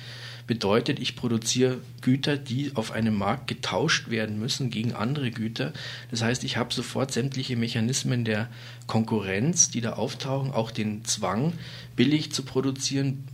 bedeutet, 0.46 1.00
ich 1.00 1.16
produziere 1.16 1.80
Güter, 2.00 2.36
die 2.36 2.72
auf 2.76 2.92
einem 2.92 3.16
Markt 3.16 3.48
getauscht 3.48 4.08
werden 4.08 4.38
müssen 4.38 4.70
gegen 4.70 4.92
andere 4.92 5.32
Güter. 5.32 5.72
Das 6.10 6.22
heißt, 6.22 6.44
ich 6.44 6.56
habe 6.56 6.72
sofort 6.72 7.12
sämtliche 7.12 7.56
Mechanismen 7.56 8.24
der 8.24 8.48
Konkurrenz, 8.86 9.70
die 9.70 9.80
da 9.80 9.94
auftauchen, 9.94 10.52
auch 10.52 10.70
den 10.70 11.04
Zwang, 11.04 11.54
billig 11.96 12.32
zu 12.32 12.44
produzieren, 12.44 13.24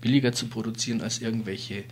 billiger 0.00 0.32
zu 0.32 0.46
produzieren 0.46 1.00
als 1.00 1.20
irgendwelche 1.20 1.82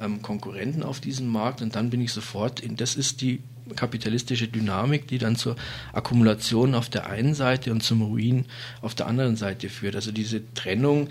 ähm, 0.00 0.22
Konkurrenten 0.22 0.84
auf 0.84 1.00
diesem 1.00 1.26
Markt. 1.26 1.60
Und 1.60 1.74
dann 1.74 1.90
bin 1.90 2.00
ich 2.00 2.12
sofort 2.12 2.60
in, 2.60 2.76
das 2.76 2.94
ist 2.94 3.20
die 3.20 3.40
kapitalistische 3.76 4.48
Dynamik, 4.48 5.06
die 5.08 5.18
dann 5.18 5.36
zur 5.36 5.56
Akkumulation 5.92 6.74
auf 6.74 6.88
der 6.88 7.08
einen 7.08 7.34
Seite 7.34 7.72
und 7.72 7.82
zum 7.82 8.02
Ruin 8.02 8.46
auf 8.82 8.94
der 8.94 9.06
anderen 9.06 9.36
Seite 9.36 9.68
führt. 9.68 9.96
Also 9.96 10.12
diese 10.12 10.42
Trennung, 10.54 11.08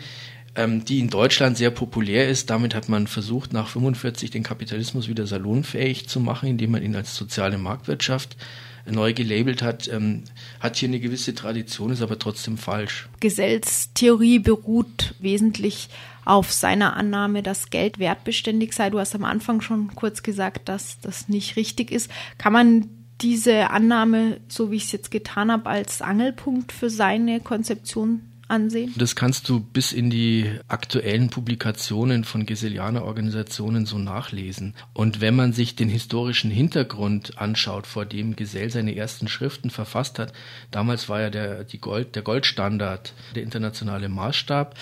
ähm, 0.56 0.86
die 0.86 1.00
in 1.00 1.10
Deutschland 1.10 1.58
sehr 1.58 1.72
populär 1.72 2.30
ist. 2.30 2.50
Damit 2.50 2.76
hat 2.76 2.90
man 2.90 3.08
versucht, 3.08 3.54
nach 3.54 3.68
45 3.68 4.32
den 4.32 4.44
Kapitalismus 4.44 5.08
wieder 5.08 5.26
salonfähig 5.26 6.08
zu 6.08 6.20
machen, 6.20 6.50
indem 6.50 6.72
man 6.72 6.84
ihn 6.84 6.96
als 6.96 7.16
soziale 7.16 7.58
Marktwirtschaft 7.58 8.38
neu 8.86 9.14
gelabelt 9.14 9.62
hat, 9.62 9.88
ähm, 9.88 10.24
hat 10.60 10.76
hier 10.76 10.90
eine 10.90 11.00
gewisse 11.00 11.34
Tradition, 11.34 11.92
ist 11.92 12.02
aber 12.02 12.20
trotzdem 12.20 12.58
falsch. 12.58 13.08
Gesells 13.20 13.94
Theorie 13.94 14.40
beruht 14.40 15.16
wesentlich 15.20 15.90
auf 16.26 16.52
seiner 16.52 16.96
Annahme, 16.96 17.44
dass 17.44 17.70
Geld 17.70 18.00
wertbeständig 18.00 18.74
sei. 18.74 18.90
Du 18.90 19.00
hast 19.00 19.16
am 19.16 19.24
Anfang 19.24 19.62
schon 19.62 19.94
kurz 19.96 20.24
gesagt, 20.24 20.70
dass 20.70 21.00
das 21.00 21.30
nicht 21.30 21.56
richtig 21.56 21.92
ist. 21.92 22.10
Kann 22.38 22.54
man 22.54 22.90
diese 23.22 23.70
Annahme, 23.70 24.40
so 24.48 24.72
wie 24.72 24.76
ich 24.76 24.86
es 24.86 24.92
jetzt 24.92 25.12
getan 25.12 25.52
habe, 25.52 25.70
als 25.70 26.02
Angelpunkt 26.02 26.72
für 26.72 26.90
seine 26.90 27.40
Konzeption 27.40 28.33
ansehen? 28.54 28.94
Das 28.96 29.16
kannst 29.16 29.50
du 29.50 29.60
bis 29.60 29.92
in 29.92 30.10
die 30.10 30.50
aktuellen 30.68 31.30
Publikationen 31.30 32.24
von 32.24 32.46
Gesellianer-Organisationen 32.46 33.86
so 33.86 33.98
nachlesen. 33.98 34.76
Und 34.94 35.20
wenn 35.20 35.36
man 35.36 35.52
sich 35.52 35.76
den 35.76 35.90
historischen 35.90 36.52
Hintergrund 36.52 37.38
anschaut, 37.38 37.88
vor 37.88 38.06
dem 38.06 38.36
Gesell 38.36 38.70
seine 38.70 38.96
ersten 38.96 39.28
Schriften 39.28 39.70
verfasst 39.70 40.20
hat, 40.20 40.32
damals 40.72 41.10
war 41.10 41.20
ja 41.20 41.30
der, 41.30 41.64
die 41.64 41.80
Gold, 41.80 42.16
der 42.16 42.22
Goldstandard, 42.22 43.14
der 43.36 43.44
internationale 43.44 44.08
Maßstab, 44.08 44.76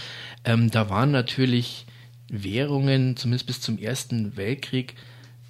ähm, 0.46 0.70
da 0.70 0.90
waren 0.90 1.12
natürlich 1.12 1.86
Währungen, 2.30 3.18
zumindest 3.18 3.48
bis 3.48 3.62
zum 3.62 3.78
Ersten 3.78 4.38
Weltkrieg, 4.38 4.96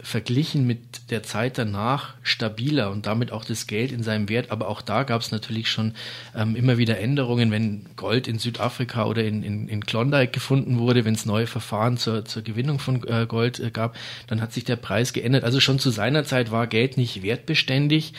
verglichen 0.03 0.65
mit 0.65 1.11
der 1.11 1.23
Zeit 1.23 1.57
danach 1.57 2.15
stabiler 2.23 2.91
und 2.91 3.05
damit 3.05 3.31
auch 3.31 3.45
das 3.45 3.67
Geld 3.67 3.91
in 3.91 4.03
seinem 4.03 4.29
Wert. 4.29 4.51
Aber 4.51 4.67
auch 4.67 4.81
da 4.81 5.03
gab 5.03 5.21
es 5.21 5.31
natürlich 5.31 5.69
schon 5.69 5.93
ähm, 6.35 6.55
immer 6.55 6.77
wieder 6.77 6.99
Änderungen, 6.99 7.51
wenn 7.51 7.85
Gold 7.95 8.27
in 8.27 8.39
Südafrika 8.39 9.05
oder 9.05 9.23
in, 9.23 9.43
in, 9.43 9.67
in 9.67 9.85
Klondike 9.85 10.31
gefunden 10.31 10.79
wurde, 10.79 11.05
wenn 11.05 11.13
es 11.13 11.25
neue 11.25 11.47
Verfahren 11.47 11.97
zur, 11.97 12.25
zur 12.25 12.41
Gewinnung 12.41 12.79
von 12.79 13.07
äh, 13.07 13.25
Gold 13.27 13.59
äh, 13.59 13.71
gab, 13.71 13.95
dann 14.27 14.41
hat 14.41 14.53
sich 14.53 14.63
der 14.63 14.75
Preis 14.75 15.13
geändert. 15.13 15.43
Also 15.43 15.59
schon 15.59 15.79
zu 15.79 15.89
seiner 15.89 16.23
Zeit 16.23 16.51
war 16.51 16.67
Geld 16.67 16.97
nicht 16.97 17.23
wertbeständig 17.23 18.13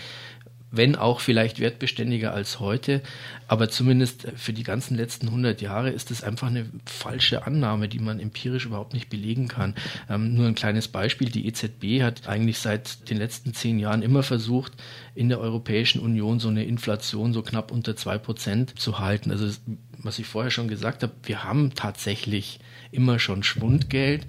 wenn 0.72 0.96
auch 0.96 1.20
vielleicht 1.20 1.60
wertbeständiger 1.60 2.34
als 2.34 2.58
heute. 2.58 3.02
Aber 3.46 3.68
zumindest 3.68 4.26
für 4.34 4.52
die 4.52 4.64
ganzen 4.64 4.96
letzten 4.96 5.28
100 5.28 5.60
Jahre 5.60 5.90
ist 5.90 6.10
es 6.10 6.24
einfach 6.24 6.48
eine 6.48 6.66
falsche 6.86 7.46
Annahme, 7.46 7.88
die 7.88 7.98
man 7.98 8.18
empirisch 8.18 8.66
überhaupt 8.66 8.94
nicht 8.94 9.10
belegen 9.10 9.46
kann. 9.46 9.74
Ähm, 10.08 10.34
nur 10.34 10.46
ein 10.46 10.54
kleines 10.54 10.88
Beispiel. 10.88 11.28
Die 11.28 11.46
EZB 11.46 12.02
hat 12.02 12.26
eigentlich 12.26 12.58
seit 12.58 13.08
den 13.10 13.18
letzten 13.18 13.52
zehn 13.52 13.78
Jahren 13.78 14.02
immer 14.02 14.22
versucht, 14.22 14.72
in 15.14 15.28
der 15.28 15.38
Europäischen 15.38 16.00
Union 16.00 16.40
so 16.40 16.48
eine 16.48 16.64
Inflation 16.64 17.34
so 17.34 17.42
knapp 17.42 17.70
unter 17.70 17.94
zwei 17.94 18.16
Prozent 18.16 18.80
zu 18.80 18.98
halten. 18.98 19.30
Also 19.30 19.50
was 19.98 20.18
ich 20.18 20.26
vorher 20.26 20.50
schon 20.50 20.68
gesagt 20.68 21.02
habe, 21.02 21.12
wir 21.22 21.44
haben 21.44 21.74
tatsächlich 21.74 22.58
immer 22.90 23.18
schon 23.18 23.42
Schwundgeld 23.42 24.26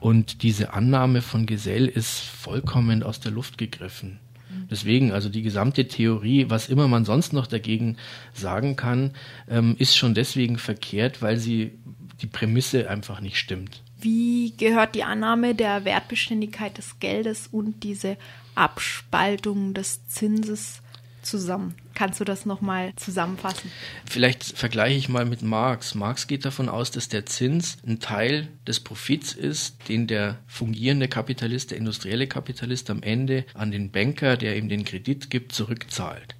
und 0.00 0.42
diese 0.42 0.72
Annahme 0.72 1.22
von 1.22 1.46
Gesell 1.46 1.86
ist 1.86 2.20
vollkommen 2.20 3.02
aus 3.02 3.20
der 3.20 3.32
Luft 3.32 3.58
gegriffen. 3.58 4.20
Deswegen, 4.70 5.12
also 5.12 5.28
die 5.28 5.42
gesamte 5.42 5.88
Theorie, 5.88 6.46
was 6.48 6.68
immer 6.68 6.88
man 6.88 7.04
sonst 7.04 7.32
noch 7.32 7.46
dagegen 7.46 7.96
sagen 8.32 8.76
kann, 8.76 9.12
ähm, 9.48 9.76
ist 9.78 9.96
schon 9.96 10.14
deswegen 10.14 10.58
verkehrt, 10.58 11.22
weil 11.22 11.38
sie 11.38 11.78
die 12.20 12.26
Prämisse 12.26 12.88
einfach 12.88 13.20
nicht 13.20 13.38
stimmt. 13.38 13.82
Wie 13.98 14.54
gehört 14.56 14.94
die 14.94 15.04
Annahme 15.04 15.54
der 15.54 15.84
Wertbeständigkeit 15.84 16.76
des 16.76 16.98
Geldes 16.98 17.46
und 17.46 17.82
diese 17.82 18.16
Abspaltung 18.54 19.74
des 19.74 20.06
Zinses 20.06 20.82
zusammen. 21.26 21.74
Kannst 21.94 22.20
du 22.20 22.24
das 22.24 22.46
nochmal 22.46 22.92
zusammenfassen? 22.96 23.70
Vielleicht 24.08 24.44
vergleiche 24.56 24.98
ich 24.98 25.08
mal 25.08 25.24
mit 25.24 25.42
Marx. 25.42 25.94
Marx 25.94 26.26
geht 26.26 26.44
davon 26.44 26.68
aus, 26.68 26.90
dass 26.90 27.08
der 27.08 27.26
Zins 27.26 27.78
ein 27.86 28.00
Teil 28.00 28.48
des 28.66 28.80
Profits 28.80 29.32
ist, 29.32 29.88
den 29.88 30.06
der 30.06 30.38
fungierende 30.46 31.08
Kapitalist, 31.08 31.70
der 31.70 31.78
industrielle 31.78 32.26
Kapitalist 32.26 32.90
am 32.90 33.02
Ende 33.02 33.44
an 33.54 33.70
den 33.70 33.90
Banker, 33.90 34.36
der 34.36 34.56
ihm 34.56 34.68
den 34.68 34.84
Kredit 34.84 35.30
gibt, 35.30 35.52
zurückzahlt. 35.52 36.35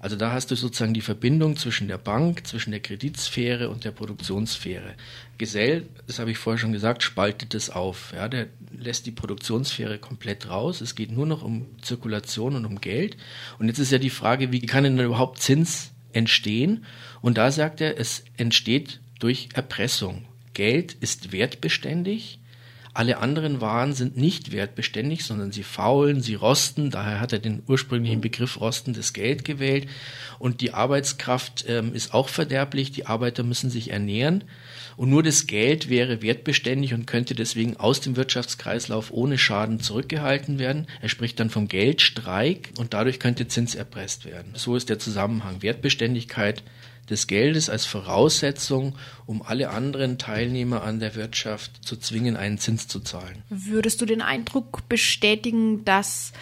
Also 0.00 0.14
da 0.16 0.32
hast 0.32 0.50
du 0.50 0.54
sozusagen 0.54 0.94
die 0.94 1.00
Verbindung 1.00 1.56
zwischen 1.56 1.88
der 1.88 1.98
Bank, 1.98 2.46
zwischen 2.46 2.70
der 2.70 2.80
Kreditsphäre 2.80 3.68
und 3.68 3.84
der 3.84 3.90
Produktionssphäre. 3.90 4.94
Gesell, 5.38 5.88
das 6.06 6.18
habe 6.20 6.30
ich 6.30 6.38
vorher 6.38 6.58
schon 6.58 6.72
gesagt, 6.72 7.02
spaltet 7.02 7.54
es 7.54 7.68
auf. 7.68 8.12
Ja, 8.14 8.28
der 8.28 8.46
lässt 8.70 9.06
die 9.06 9.10
Produktionssphäre 9.10 9.98
komplett 9.98 10.48
raus. 10.48 10.80
Es 10.80 10.94
geht 10.94 11.10
nur 11.10 11.26
noch 11.26 11.42
um 11.42 11.66
Zirkulation 11.82 12.54
und 12.54 12.64
um 12.64 12.80
Geld. 12.80 13.16
Und 13.58 13.66
jetzt 13.66 13.78
ist 13.78 13.90
ja 13.90 13.98
die 13.98 14.10
Frage, 14.10 14.52
wie 14.52 14.60
kann 14.60 14.84
denn 14.84 14.98
überhaupt 15.00 15.40
Zins 15.40 15.90
entstehen? 16.12 16.84
Und 17.20 17.36
da 17.36 17.50
sagt 17.50 17.80
er, 17.80 17.98
es 17.98 18.24
entsteht 18.36 19.00
durch 19.18 19.48
Erpressung. 19.54 20.26
Geld 20.54 20.92
ist 20.94 21.32
wertbeständig 21.32 22.38
alle 22.98 23.18
anderen 23.18 23.60
Waren 23.60 23.92
sind 23.92 24.16
nicht 24.16 24.50
wertbeständig, 24.50 25.24
sondern 25.24 25.52
sie 25.52 25.62
faulen, 25.62 26.20
sie 26.20 26.34
rosten. 26.34 26.90
Daher 26.90 27.20
hat 27.20 27.32
er 27.32 27.38
den 27.38 27.62
ursprünglichen 27.68 28.20
Begriff 28.20 28.60
rostendes 28.60 29.12
Geld 29.12 29.44
gewählt. 29.44 29.88
Und 30.40 30.62
die 30.62 30.74
Arbeitskraft 30.74 31.64
ähm, 31.68 31.94
ist 31.94 32.12
auch 32.12 32.28
verderblich. 32.28 32.90
Die 32.90 33.06
Arbeiter 33.06 33.44
müssen 33.44 33.70
sich 33.70 33.92
ernähren. 33.92 34.42
Und 34.96 35.10
nur 35.10 35.22
das 35.22 35.46
Geld 35.46 35.88
wäre 35.88 36.22
wertbeständig 36.22 36.92
und 36.92 37.06
könnte 37.06 37.36
deswegen 37.36 37.76
aus 37.76 38.00
dem 38.00 38.16
Wirtschaftskreislauf 38.16 39.12
ohne 39.12 39.38
Schaden 39.38 39.78
zurückgehalten 39.78 40.58
werden. 40.58 40.88
Er 41.00 41.08
spricht 41.08 41.38
dann 41.38 41.50
vom 41.50 41.68
Geldstreik 41.68 42.72
und 42.80 42.94
dadurch 42.94 43.20
könnte 43.20 43.46
Zins 43.46 43.76
erpresst 43.76 44.24
werden. 44.24 44.54
So 44.56 44.74
ist 44.74 44.88
der 44.88 44.98
Zusammenhang. 44.98 45.62
Wertbeständigkeit 45.62 46.64
des 47.10 47.26
Geldes 47.26 47.68
als 47.68 47.84
Voraussetzung, 47.84 48.96
um 49.26 49.42
alle 49.42 49.70
anderen 49.70 50.18
Teilnehmer 50.18 50.82
an 50.82 51.00
der 51.00 51.14
Wirtschaft 51.14 51.84
zu 51.84 51.96
zwingen, 51.96 52.36
einen 52.36 52.58
Zins 52.58 52.88
zu 52.88 53.00
zahlen. 53.00 53.42
Würdest 53.48 54.00
du 54.00 54.06
den 54.06 54.22
Eindruck 54.22 54.88
bestätigen, 54.88 55.84
dass 55.84 56.32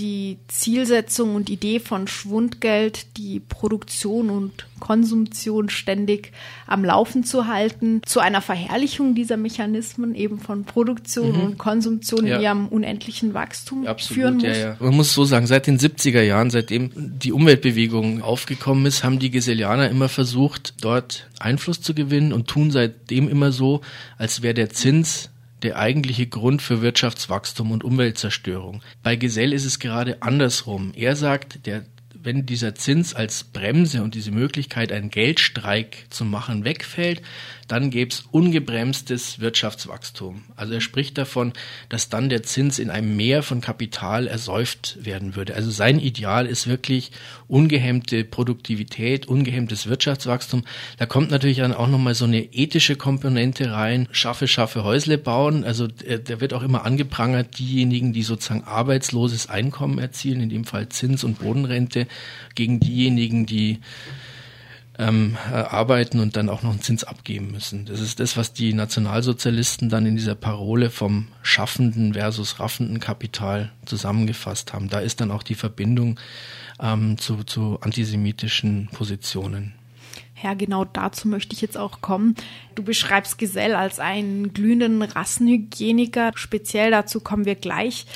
die 0.00 0.38
Zielsetzung 0.48 1.34
und 1.34 1.50
Idee 1.50 1.78
von 1.78 2.08
Schwundgeld, 2.08 3.18
die 3.18 3.38
Produktion 3.38 4.30
und 4.30 4.66
Konsumtion 4.80 5.68
ständig 5.68 6.32
am 6.66 6.86
Laufen 6.86 7.22
zu 7.22 7.46
halten, 7.46 8.00
zu 8.06 8.20
einer 8.20 8.40
Verherrlichung 8.40 9.14
dieser 9.14 9.36
Mechanismen 9.36 10.14
eben 10.14 10.40
von 10.40 10.64
Produktion 10.64 11.36
mhm. 11.36 11.40
und 11.42 11.58
Konsumtion 11.58 12.26
ja. 12.26 12.36
in 12.36 12.42
ihrem 12.42 12.68
unendlichen 12.68 13.34
Wachstum 13.34 13.86
Absolut, 13.86 14.14
führen 14.14 14.34
muss. 14.36 14.44
Ja, 14.44 14.54
ja. 14.54 14.76
Man 14.80 14.96
muss 14.96 15.12
so 15.12 15.24
sagen, 15.24 15.46
seit 15.46 15.66
den 15.66 15.78
70er 15.78 16.22
Jahren, 16.22 16.48
seitdem 16.48 16.90
die 16.94 17.32
Umweltbewegung 17.32 18.22
aufgekommen 18.22 18.86
ist, 18.86 19.04
haben 19.04 19.18
die 19.18 19.30
Gesellianer 19.30 19.90
immer 19.90 20.08
versucht, 20.08 20.74
dort 20.80 21.28
Einfluss 21.38 21.82
zu 21.82 21.92
gewinnen 21.92 22.32
und 22.32 22.48
tun 22.48 22.70
seitdem 22.70 23.28
immer 23.28 23.52
so, 23.52 23.82
als 24.16 24.40
wäre 24.40 24.54
der 24.54 24.70
Zins 24.70 25.28
der 25.62 25.78
eigentliche 25.78 26.26
Grund 26.26 26.62
für 26.62 26.82
Wirtschaftswachstum 26.82 27.70
und 27.70 27.84
Umweltzerstörung. 27.84 28.82
Bei 29.02 29.16
Gesell 29.16 29.52
ist 29.52 29.64
es 29.64 29.78
gerade 29.78 30.22
andersrum. 30.22 30.92
Er 30.94 31.16
sagt, 31.16 31.66
der 31.66 31.84
wenn 32.22 32.46
dieser 32.46 32.74
Zins 32.74 33.14
als 33.14 33.44
Bremse 33.44 34.02
und 34.02 34.14
diese 34.14 34.30
Möglichkeit, 34.30 34.92
einen 34.92 35.10
Geldstreik 35.10 36.06
zu 36.10 36.24
machen, 36.24 36.64
wegfällt, 36.64 37.22
dann 37.70 37.90
gäbe 37.90 38.10
es 38.10 38.24
ungebremstes 38.32 39.38
Wirtschaftswachstum. 39.38 40.42
Also 40.56 40.74
er 40.74 40.80
spricht 40.80 41.16
davon, 41.18 41.52
dass 41.88 42.08
dann 42.08 42.28
der 42.28 42.42
Zins 42.42 42.80
in 42.80 42.90
einem 42.90 43.16
Meer 43.16 43.44
von 43.44 43.60
Kapital 43.60 44.26
ersäuft 44.26 44.98
werden 45.04 45.36
würde. 45.36 45.54
Also 45.54 45.70
sein 45.70 46.00
Ideal 46.00 46.46
ist 46.46 46.66
wirklich 46.66 47.12
ungehemmte 47.46 48.24
Produktivität, 48.24 49.26
ungehemmtes 49.26 49.86
Wirtschaftswachstum. 49.86 50.64
Da 50.98 51.06
kommt 51.06 51.30
natürlich 51.30 51.58
dann 51.58 51.72
auch 51.72 51.86
nochmal 51.86 52.16
so 52.16 52.24
eine 52.24 52.42
ethische 52.42 52.96
Komponente 52.96 53.70
rein. 53.70 54.08
Schaffe, 54.10 54.48
schaffe 54.48 54.82
Häusle 54.82 55.16
bauen. 55.16 55.62
Also 55.62 55.86
der 55.86 56.40
wird 56.40 56.54
auch 56.54 56.62
immer 56.62 56.84
angeprangert, 56.84 57.56
diejenigen, 57.58 58.12
die 58.12 58.24
sozusagen 58.24 58.64
arbeitsloses 58.64 59.48
Einkommen 59.48 60.00
erzielen, 60.00 60.40
in 60.40 60.48
dem 60.50 60.64
Fall 60.64 60.88
Zins 60.88 61.22
und 61.22 61.38
Bodenrente, 61.38 62.08
gegen 62.54 62.80
diejenigen, 62.80 63.46
die 63.46 63.80
ähm, 65.00 65.36
äh, 65.50 65.54
arbeiten 65.54 66.20
und 66.20 66.36
dann 66.36 66.50
auch 66.50 66.62
noch 66.62 66.70
einen 66.70 66.82
Zins 66.82 67.04
abgeben 67.04 67.50
müssen. 67.50 67.86
Das 67.86 68.00
ist 68.00 68.20
das, 68.20 68.36
was 68.36 68.52
die 68.52 68.74
Nationalsozialisten 68.74 69.88
dann 69.88 70.04
in 70.04 70.14
dieser 70.14 70.34
Parole 70.34 70.90
vom 70.90 71.28
schaffenden 71.42 72.12
versus 72.12 72.60
raffenden 72.60 73.00
Kapital 73.00 73.72
zusammengefasst 73.86 74.74
haben. 74.74 74.90
Da 74.90 75.00
ist 75.00 75.20
dann 75.20 75.30
auch 75.30 75.42
die 75.42 75.54
Verbindung 75.54 76.20
ähm, 76.80 77.16
zu, 77.16 77.44
zu 77.44 77.78
antisemitischen 77.80 78.88
Positionen. 78.92 79.74
Ja, 80.42 80.54
genau 80.54 80.84
dazu 80.84 81.28
möchte 81.28 81.54
ich 81.54 81.60
jetzt 81.60 81.76
auch 81.76 82.00
kommen. 82.00 82.34
Du 82.74 82.82
beschreibst 82.82 83.38
Gesell 83.38 83.74
als 83.74 83.98
einen 83.98 84.54
glühenden 84.54 85.02
Rassenhygieniker. 85.02 86.32
Speziell 86.34 86.90
dazu 86.90 87.20
kommen 87.20 87.44
wir 87.44 87.56
gleich. 87.56 88.06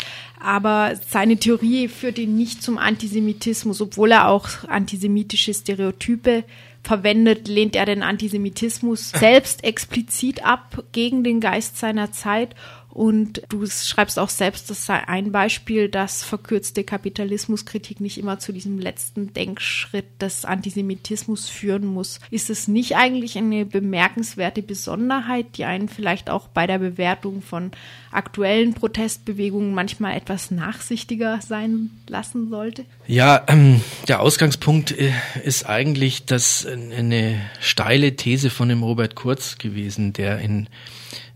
Aber 0.44 0.92
seine 1.08 1.38
Theorie 1.38 1.88
führt 1.88 2.18
ihn 2.18 2.36
nicht 2.36 2.62
zum 2.62 2.76
Antisemitismus, 2.76 3.80
obwohl 3.80 4.12
er 4.12 4.28
auch 4.28 4.46
antisemitische 4.68 5.54
Stereotype 5.54 6.44
verwendet, 6.82 7.48
lehnt 7.48 7.74
er 7.74 7.86
den 7.86 8.02
Antisemitismus 8.02 9.08
selbst 9.08 9.64
explizit 9.64 10.44
ab 10.44 10.84
gegen 10.92 11.24
den 11.24 11.40
Geist 11.40 11.78
seiner 11.78 12.12
Zeit 12.12 12.54
und 12.94 13.42
du 13.48 13.66
schreibst 13.66 14.20
auch 14.20 14.28
selbst, 14.28 14.70
das 14.70 14.86
sei 14.86 15.06
ein 15.08 15.32
Beispiel, 15.32 15.88
dass 15.88 16.22
verkürzte 16.22 16.84
Kapitalismuskritik 16.84 18.00
nicht 18.00 18.18
immer 18.18 18.38
zu 18.38 18.52
diesem 18.52 18.78
letzten 18.78 19.32
Denkschritt 19.32 20.22
des 20.22 20.44
Antisemitismus 20.44 21.48
führen 21.48 21.86
muss. 21.86 22.20
Ist 22.30 22.50
es 22.50 22.68
nicht 22.68 22.94
eigentlich 22.94 23.36
eine 23.36 23.66
bemerkenswerte 23.66 24.62
Besonderheit, 24.62 25.46
die 25.56 25.64
einen 25.64 25.88
vielleicht 25.88 26.30
auch 26.30 26.46
bei 26.46 26.68
der 26.68 26.78
Bewertung 26.78 27.42
von 27.42 27.72
aktuellen 28.12 28.74
Protestbewegungen 28.74 29.74
manchmal 29.74 30.16
etwas 30.16 30.52
nachsichtiger 30.52 31.40
sein 31.44 31.90
lassen 32.06 32.48
sollte? 32.48 32.84
Ja, 33.08 33.42
ähm, 33.48 33.80
der 34.06 34.20
Ausgangspunkt 34.20 34.92
äh, 34.92 35.10
ist 35.42 35.68
eigentlich 35.68 36.26
das 36.26 36.64
eine 36.64 37.40
steile 37.60 38.14
These 38.14 38.50
von 38.50 38.68
dem 38.68 38.84
Robert 38.84 39.16
Kurz 39.16 39.58
gewesen, 39.58 40.12
der 40.12 40.38
in 40.38 40.68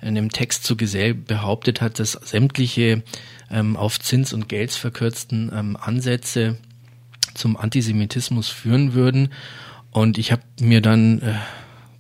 einem 0.01 0.31
Text 0.31 0.65
zu 0.65 0.77
Gesell 0.77 1.15
behauptet 1.15 1.81
hat, 1.81 1.99
dass 1.99 2.13
sämtliche 2.13 3.03
ähm, 3.51 3.77
auf 3.77 3.99
Zins 3.99 4.33
und 4.33 4.49
Geld 4.49 4.71
verkürzten 4.73 5.51
ähm, 5.55 5.77
Ansätze 5.77 6.57
zum 7.35 7.57
Antisemitismus 7.57 8.49
führen 8.49 8.95
würden. 8.95 9.31
Und 9.91 10.19
ich 10.19 10.33
habe 10.33 10.43
mir 10.61 10.81
dann 10.81 11.21
äh, 11.21 11.35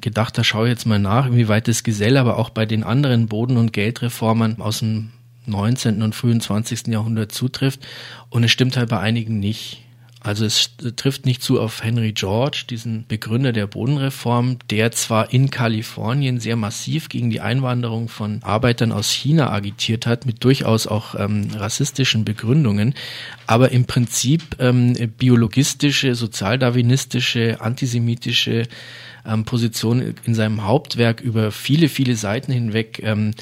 gedacht, 0.00 0.38
da 0.38 0.44
schaue 0.44 0.66
ich 0.66 0.70
jetzt 0.70 0.86
mal 0.86 0.98
nach, 0.98 1.26
inwieweit 1.26 1.68
das 1.68 1.82
Gesell 1.82 2.16
aber 2.16 2.38
auch 2.38 2.50
bei 2.50 2.66
den 2.66 2.84
anderen 2.84 3.26
Boden- 3.26 3.56
und 3.56 3.72
Geldreformern 3.72 4.60
aus 4.60 4.80
dem 4.80 5.10
19. 5.46 6.02
und 6.02 6.14
frühen 6.14 6.40
20. 6.40 6.88
Jahrhundert 6.88 7.32
zutrifft. 7.32 7.80
Und 8.30 8.44
es 8.44 8.50
stimmt 8.50 8.76
halt 8.76 8.90
bei 8.90 9.00
einigen 9.00 9.38
nicht. 9.40 9.84
Also 10.20 10.44
es 10.44 10.70
trifft 10.96 11.26
nicht 11.26 11.42
zu 11.42 11.60
auf 11.60 11.84
Henry 11.84 12.12
George, 12.12 12.64
diesen 12.68 13.06
Begründer 13.06 13.52
der 13.52 13.68
Bodenreform, 13.68 14.58
der 14.68 14.90
zwar 14.90 15.32
in 15.32 15.50
Kalifornien 15.50 16.40
sehr 16.40 16.56
massiv 16.56 17.08
gegen 17.08 17.30
die 17.30 17.40
Einwanderung 17.40 18.08
von 18.08 18.42
Arbeitern 18.42 18.90
aus 18.90 19.12
China 19.12 19.50
agitiert 19.50 20.06
hat, 20.06 20.26
mit 20.26 20.42
durchaus 20.42 20.88
auch 20.88 21.14
ähm, 21.14 21.48
rassistischen 21.54 22.24
Begründungen, 22.24 22.94
aber 23.46 23.70
im 23.70 23.84
Prinzip 23.84 24.56
ähm, 24.58 24.94
biologistische, 25.18 26.16
sozialdarwinistische, 26.16 27.60
antisemitische 27.60 28.66
ähm, 29.26 29.44
Position 29.44 30.14
in 30.24 30.34
seinem 30.34 30.64
Hauptwerk 30.64 31.20
über 31.20 31.50
viele, 31.52 31.88
viele 31.88 32.16
Seiten 32.16 32.52
hinweg 32.52 33.00
ähm, 33.02 33.32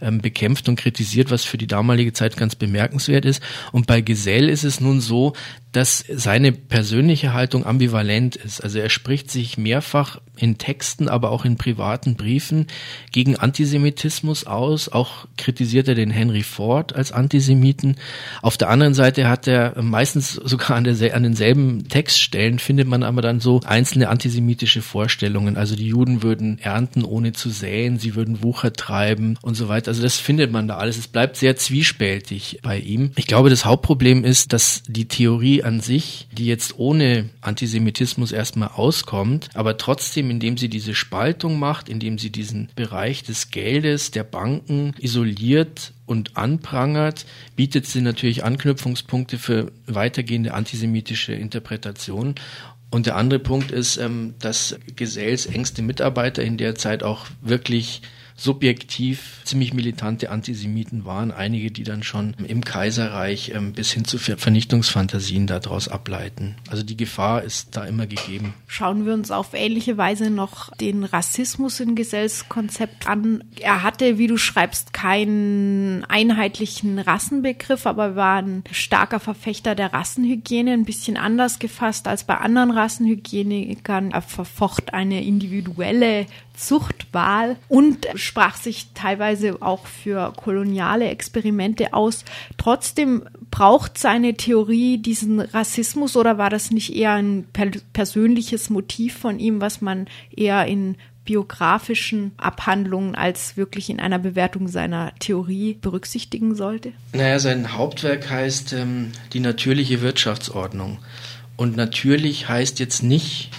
ähm, 0.00 0.20
bekämpft 0.20 0.68
und 0.68 0.76
kritisiert, 0.76 1.30
was 1.30 1.44
für 1.44 1.58
die 1.58 1.66
damalige 1.66 2.12
Zeit 2.12 2.36
ganz 2.36 2.54
bemerkenswert 2.54 3.24
ist. 3.24 3.42
Und 3.72 3.86
bei 3.86 4.00
Gesell 4.00 4.48
ist 4.48 4.64
es 4.64 4.80
nun 4.80 5.00
so, 5.00 5.34
dass 5.76 6.04
seine 6.10 6.52
persönliche 6.52 7.34
Haltung 7.34 7.66
ambivalent 7.66 8.34
ist. 8.34 8.62
Also 8.62 8.78
er 8.78 8.88
spricht 8.88 9.30
sich 9.30 9.58
mehrfach 9.58 10.20
in 10.34 10.56
Texten, 10.56 11.08
aber 11.08 11.30
auch 11.30 11.44
in 11.44 11.56
privaten 11.56 12.16
Briefen 12.16 12.66
gegen 13.12 13.36
Antisemitismus 13.36 14.46
aus. 14.46 14.88
Auch 14.88 15.26
kritisiert 15.36 15.88
er 15.88 15.94
den 15.94 16.10
Henry 16.10 16.42
Ford 16.42 16.94
als 16.94 17.12
Antisemiten. 17.12 17.96
Auf 18.40 18.56
der 18.56 18.70
anderen 18.70 18.94
Seite 18.94 19.28
hat 19.28 19.46
er 19.46 19.80
meistens 19.82 20.32
sogar 20.32 20.76
an, 20.76 20.84
der, 20.84 21.14
an 21.14 21.22
denselben 21.22 21.88
Textstellen 21.88 22.58
findet 22.58 22.88
man 22.88 23.02
aber 23.02 23.20
dann 23.20 23.40
so 23.40 23.60
einzelne 23.66 24.08
antisemitische 24.08 24.80
Vorstellungen. 24.80 25.35
Also 25.56 25.76
die 25.76 25.88
Juden 25.88 26.22
würden 26.22 26.58
ernten, 26.58 27.04
ohne 27.04 27.32
zu 27.32 27.50
säen, 27.50 27.98
sie 27.98 28.14
würden 28.14 28.42
Wucher 28.42 28.72
treiben 28.72 29.38
und 29.42 29.54
so 29.54 29.68
weiter. 29.68 29.88
Also 29.88 30.02
das 30.02 30.16
findet 30.16 30.50
man 30.50 30.68
da 30.68 30.76
alles. 30.76 30.96
Es 30.96 31.08
bleibt 31.08 31.36
sehr 31.36 31.56
zwiespältig 31.56 32.60
bei 32.62 32.78
ihm. 32.78 33.12
Ich 33.16 33.26
glaube, 33.26 33.50
das 33.50 33.64
Hauptproblem 33.64 34.24
ist, 34.24 34.52
dass 34.52 34.82
die 34.88 35.06
Theorie 35.06 35.62
an 35.62 35.80
sich, 35.80 36.28
die 36.32 36.46
jetzt 36.46 36.78
ohne 36.78 37.30
Antisemitismus 37.40 38.32
erstmal 38.32 38.68
auskommt, 38.68 39.50
aber 39.54 39.76
trotzdem, 39.76 40.30
indem 40.30 40.56
sie 40.56 40.68
diese 40.68 40.94
Spaltung 40.94 41.58
macht, 41.58 41.88
indem 41.88 42.18
sie 42.18 42.30
diesen 42.30 42.68
Bereich 42.74 43.22
des 43.22 43.50
Geldes, 43.50 44.10
der 44.10 44.24
Banken 44.24 44.94
isoliert 44.98 45.92
und 46.06 46.36
anprangert, 46.36 47.26
bietet 47.56 47.86
sie 47.86 48.00
natürlich 48.00 48.44
Anknüpfungspunkte 48.44 49.38
für 49.38 49.72
weitergehende 49.86 50.54
antisemitische 50.54 51.34
Interpretationen. 51.34 52.36
Und 52.96 53.04
der 53.04 53.16
andere 53.16 53.40
Punkt 53.40 53.72
ist, 53.72 53.98
ähm, 53.98 54.32
dass 54.38 54.78
Gesells 54.96 55.44
engste 55.44 55.82
Mitarbeiter 55.82 56.42
in 56.42 56.56
der 56.56 56.76
Zeit 56.76 57.02
auch 57.02 57.26
wirklich 57.42 58.00
subjektiv 58.36 59.35
ziemlich 59.46 59.72
militante 59.72 60.30
Antisemiten 60.30 61.04
waren. 61.04 61.30
Einige, 61.30 61.70
die 61.70 61.84
dann 61.84 62.02
schon 62.02 62.34
im 62.46 62.64
Kaiserreich 62.64 63.52
ähm, 63.54 63.72
bis 63.72 63.92
hin 63.92 64.04
zu 64.04 64.18
Vernichtungsfantasien 64.18 65.46
daraus 65.46 65.88
ableiten. 65.88 66.56
Also 66.68 66.82
die 66.82 66.96
Gefahr 66.96 67.42
ist 67.42 67.76
da 67.76 67.84
immer 67.84 68.06
gegeben. 68.06 68.54
Schauen 68.66 69.06
wir 69.06 69.14
uns 69.14 69.30
auf 69.30 69.54
ähnliche 69.54 69.96
Weise 69.96 70.30
noch 70.30 70.70
den 70.76 71.04
Rassismus 71.04 71.80
im 71.80 71.94
Gesellskonzept 71.94 73.08
an. 73.08 73.44
Er 73.60 73.82
hatte, 73.82 74.18
wie 74.18 74.26
du 74.26 74.36
schreibst, 74.36 74.92
keinen 74.92 76.04
einheitlichen 76.04 76.98
Rassenbegriff, 76.98 77.86
aber 77.86 78.16
war 78.16 78.42
ein 78.42 78.64
starker 78.72 79.20
Verfechter 79.20 79.74
der 79.74 79.92
Rassenhygiene, 79.92 80.72
ein 80.72 80.84
bisschen 80.84 81.16
anders 81.16 81.58
gefasst 81.58 82.08
als 82.08 82.24
bei 82.24 82.36
anderen 82.36 82.70
Rassenhygienikern. 82.70 84.10
Er 84.10 84.22
verfocht 84.22 84.92
eine 84.92 85.24
individuelle 85.24 86.26
Zuchtwahl 86.56 87.56
und 87.68 88.06
sprach 88.14 88.56
sich 88.56 88.88
teilweise 88.94 89.35
auch 89.60 89.86
für 89.86 90.32
koloniale 90.36 91.08
Experimente 91.08 91.92
aus. 91.92 92.24
Trotzdem 92.56 93.24
braucht 93.50 93.98
seine 93.98 94.34
Theorie 94.34 94.98
diesen 94.98 95.40
Rassismus 95.40 96.16
oder 96.16 96.38
war 96.38 96.50
das 96.50 96.70
nicht 96.70 96.94
eher 96.94 97.12
ein 97.12 97.46
persönliches 97.92 98.70
Motiv 98.70 99.16
von 99.16 99.38
ihm, 99.38 99.60
was 99.60 99.80
man 99.80 100.06
eher 100.34 100.66
in 100.66 100.96
biografischen 101.24 102.32
Abhandlungen 102.38 103.14
als 103.14 103.56
wirklich 103.56 103.90
in 103.90 104.00
einer 104.00 104.18
Bewertung 104.18 104.68
seiner 104.68 105.12
Theorie 105.18 105.74
berücksichtigen 105.74 106.54
sollte? 106.54 106.92
Naja, 107.12 107.38
sein 107.38 107.76
Hauptwerk 107.76 108.30
heißt 108.30 108.72
ähm, 108.72 109.12
Die 109.32 109.40
natürliche 109.40 110.00
Wirtschaftsordnung. 110.00 110.98
Und 111.56 111.76
natürlich 111.76 112.48
heißt 112.48 112.78
jetzt 112.78 113.02
nicht 113.02 113.50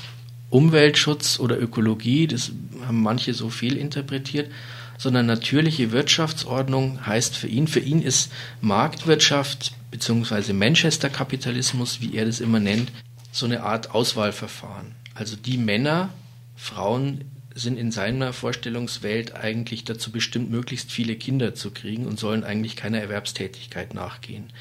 Umweltschutz 0.50 1.40
oder 1.40 1.60
Ökologie, 1.60 2.28
das 2.28 2.52
haben 2.86 3.02
manche 3.02 3.34
so 3.34 3.50
viel 3.50 3.76
interpretiert, 3.76 4.50
sondern 4.98 5.26
natürliche 5.26 5.92
Wirtschaftsordnung 5.92 7.06
heißt 7.06 7.36
für 7.36 7.48
ihn, 7.48 7.68
für 7.68 7.80
ihn 7.80 8.02
ist 8.02 8.32
Marktwirtschaft 8.62 9.74
bzw. 9.92 10.54
Manchester-Kapitalismus, 10.54 12.02
wie 12.02 12.16
er 12.16 12.26
das 12.26 12.40
immer 12.40 12.60
nennt, 12.60 12.92
so 13.32 13.46
eine 13.46 13.64
Art 13.64 13.92
Auswahlverfahren. 13.94 14.96
Also 15.14 15.36
die 15.36 15.58
Männer, 15.58 16.10
Frauen 16.56 17.26
sind 17.54 17.78
in 17.78 17.92
seiner 17.92 18.34
Vorstellungswelt 18.34 19.36
eigentlich 19.36 19.84
dazu 19.84 20.12
bestimmt, 20.12 20.52
möglichst 20.52 20.92
viele 20.92 21.16
Kinder 21.16 21.56
zu 21.56 21.72
kriegen 21.72 22.06
und 22.06 22.20
sollen 22.20 22.44
eigentlich 22.44 22.76
keiner 22.76 23.00
Erwerbstätigkeit 23.00 23.94
nachgehen. 23.94 24.52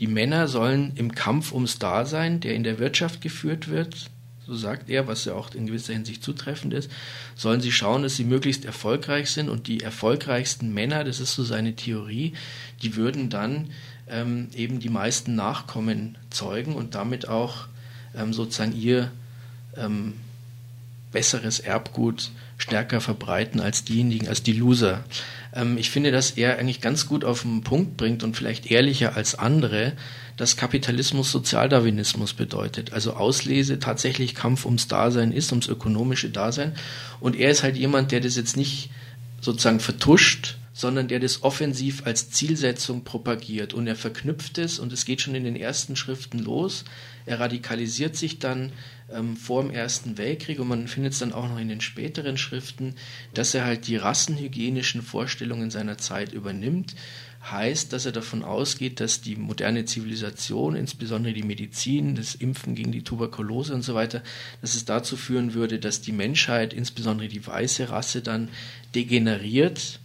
Die 0.00 0.06
Männer 0.06 0.46
sollen 0.46 0.92
im 0.96 1.14
Kampf 1.14 1.52
ums 1.52 1.78
Dasein, 1.78 2.40
der 2.40 2.54
in 2.54 2.64
der 2.64 2.78
Wirtschaft 2.78 3.22
geführt 3.22 3.68
wird, 3.68 4.10
so 4.46 4.54
sagt 4.54 4.88
er, 4.88 5.08
was 5.08 5.24
ja 5.24 5.34
auch 5.34 5.54
in 5.54 5.66
gewisser 5.66 5.92
Hinsicht 5.92 6.22
zutreffend 6.22 6.72
ist, 6.72 6.90
sollen 7.34 7.60
sie 7.60 7.72
schauen, 7.72 8.02
dass 8.02 8.16
sie 8.16 8.24
möglichst 8.24 8.64
erfolgreich 8.64 9.30
sind 9.30 9.48
und 9.48 9.66
die 9.66 9.80
erfolgreichsten 9.80 10.72
Männer, 10.72 11.02
das 11.04 11.20
ist 11.20 11.34
so 11.34 11.42
seine 11.42 11.74
Theorie, 11.74 12.34
die 12.82 12.94
würden 12.96 13.28
dann 13.28 13.70
ähm, 14.08 14.48
eben 14.54 14.78
die 14.78 14.88
meisten 14.88 15.34
Nachkommen 15.34 16.16
zeugen 16.30 16.74
und 16.74 16.94
damit 16.94 17.28
auch 17.28 17.66
ähm, 18.14 18.32
sozusagen 18.32 18.78
ihr 18.78 19.10
ähm, 19.76 20.14
besseres 21.10 21.58
Erbgut 21.58 22.30
stärker 22.58 23.00
verbreiten 23.00 23.60
als 23.60 23.84
diejenigen, 23.84 24.28
als 24.28 24.42
die 24.42 24.52
Loser. 24.52 25.04
Ähm, 25.56 25.78
ich 25.78 25.90
finde, 25.90 26.12
dass 26.12 26.32
er 26.32 26.58
eigentlich 26.58 26.80
ganz 26.80 27.06
gut 27.06 27.24
auf 27.24 27.42
den 27.42 27.62
Punkt 27.62 27.96
bringt 27.96 28.22
und 28.22 28.36
vielleicht 28.36 28.70
ehrlicher 28.70 29.16
als 29.16 29.34
andere, 29.34 29.94
dass 30.36 30.56
Kapitalismus 30.56 31.32
Sozialdarwinismus 31.32 32.34
bedeutet. 32.34 32.92
Also 32.92 33.14
Auslese 33.14 33.78
tatsächlich 33.78 34.34
Kampf 34.34 34.66
ums 34.66 34.86
Dasein 34.86 35.32
ist, 35.32 35.50
ums 35.50 35.66
ökonomische 35.66 36.30
Dasein. 36.30 36.74
Und 37.20 37.36
er 37.36 37.50
ist 37.50 37.62
halt 37.62 37.76
jemand, 37.76 38.12
der 38.12 38.20
das 38.20 38.36
jetzt 38.36 38.56
nicht 38.56 38.90
sozusagen 39.40 39.80
vertuscht, 39.80 40.58
sondern 40.74 41.08
der 41.08 41.20
das 41.20 41.42
offensiv 41.42 42.04
als 42.04 42.30
Zielsetzung 42.30 43.02
propagiert. 43.02 43.72
Und 43.72 43.86
er 43.86 43.96
verknüpft 43.96 44.58
es, 44.58 44.78
und 44.78 44.92
es 44.92 45.06
geht 45.06 45.22
schon 45.22 45.34
in 45.34 45.44
den 45.44 45.56
ersten 45.56 45.96
Schriften 45.96 46.38
los. 46.38 46.84
Er 47.24 47.40
radikalisiert 47.40 48.14
sich 48.14 48.38
dann 48.38 48.72
ähm, 49.12 49.36
vor 49.36 49.62
dem 49.62 49.70
Ersten 49.70 50.18
Weltkrieg. 50.18 50.58
Und 50.58 50.68
man 50.68 50.88
findet 50.88 51.12
es 51.12 51.18
dann 51.18 51.32
auch 51.32 51.48
noch 51.48 51.58
in 51.58 51.68
den 51.68 51.80
späteren 51.80 52.36
Schriften, 52.36 52.94
dass 53.34 53.54
er 53.54 53.64
halt 53.64 53.86
die 53.86 53.96
rassenhygienischen 53.96 55.02
Vorstellungen 55.02 55.70
seiner 55.70 55.98
Zeit 55.98 56.32
übernimmt. 56.32 56.94
Heißt, 57.50 57.92
dass 57.92 58.06
er 58.06 58.12
davon 58.12 58.42
ausgeht, 58.42 58.98
dass 58.98 59.20
die 59.20 59.36
moderne 59.36 59.84
Zivilisation, 59.84 60.74
insbesondere 60.74 61.32
die 61.32 61.44
Medizin, 61.44 62.16
das 62.16 62.34
Impfen 62.34 62.74
gegen 62.74 62.90
die 62.90 63.02
Tuberkulose 63.02 63.72
und 63.72 63.82
so 63.82 63.94
weiter, 63.94 64.22
dass 64.62 64.74
es 64.74 64.84
dazu 64.84 65.16
führen 65.16 65.54
würde, 65.54 65.78
dass 65.78 66.00
die 66.00 66.12
Menschheit, 66.12 66.74
insbesondere 66.74 67.28
die 67.28 67.46
weiße 67.46 67.90
Rasse, 67.90 68.20
dann 68.20 68.48
degeneriert. 68.96 70.00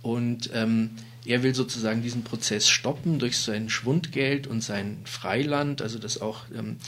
Und 0.00 0.48
ähm, 0.54 0.92
er 1.26 1.42
will 1.42 1.54
sozusagen 1.54 2.02
diesen 2.02 2.24
Prozess 2.24 2.66
stoppen 2.66 3.18
durch 3.18 3.36
sein 3.36 3.68
Schwundgeld 3.68 4.46
und 4.46 4.62
sein 4.62 4.98
Freiland, 5.04 5.82
also 5.82 5.98
dass 5.98 6.22
auch 6.22 6.44
ähm, 6.56 6.78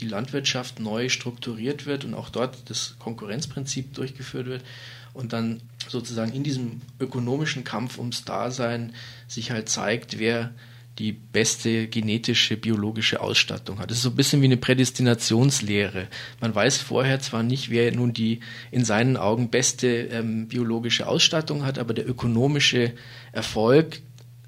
die 0.00 0.08
Landwirtschaft 0.08 0.80
neu 0.80 1.08
strukturiert 1.08 1.86
wird 1.86 2.04
und 2.04 2.14
auch 2.14 2.30
dort 2.30 2.70
das 2.70 2.96
Konkurrenzprinzip 2.98 3.94
durchgeführt 3.94 4.46
wird 4.46 4.64
und 5.14 5.32
dann 5.32 5.60
sozusagen 5.88 6.32
in 6.32 6.44
diesem 6.44 6.80
ökonomischen 7.00 7.64
Kampf 7.64 7.98
ums 7.98 8.24
Dasein 8.24 8.92
sich 9.26 9.50
halt 9.50 9.68
zeigt, 9.68 10.18
wer 10.18 10.52
die 10.98 11.12
beste 11.12 11.86
genetische, 11.86 12.56
biologische 12.56 13.20
Ausstattung 13.20 13.78
hat. 13.78 13.90
Das 13.90 13.98
ist 13.98 14.02
so 14.02 14.10
ein 14.10 14.16
bisschen 14.16 14.42
wie 14.42 14.46
eine 14.46 14.56
Prädestinationslehre. 14.56 16.08
Man 16.40 16.54
weiß 16.54 16.78
vorher 16.78 17.20
zwar 17.20 17.44
nicht, 17.44 17.70
wer 17.70 17.92
nun 17.92 18.12
die 18.12 18.40
in 18.72 18.84
seinen 18.84 19.16
Augen 19.16 19.48
beste 19.48 19.88
ähm, 19.88 20.48
biologische 20.48 21.06
Ausstattung 21.06 21.64
hat, 21.64 21.78
aber 21.78 21.94
der 21.94 22.08
ökonomische 22.08 22.94
Erfolg 23.32 24.00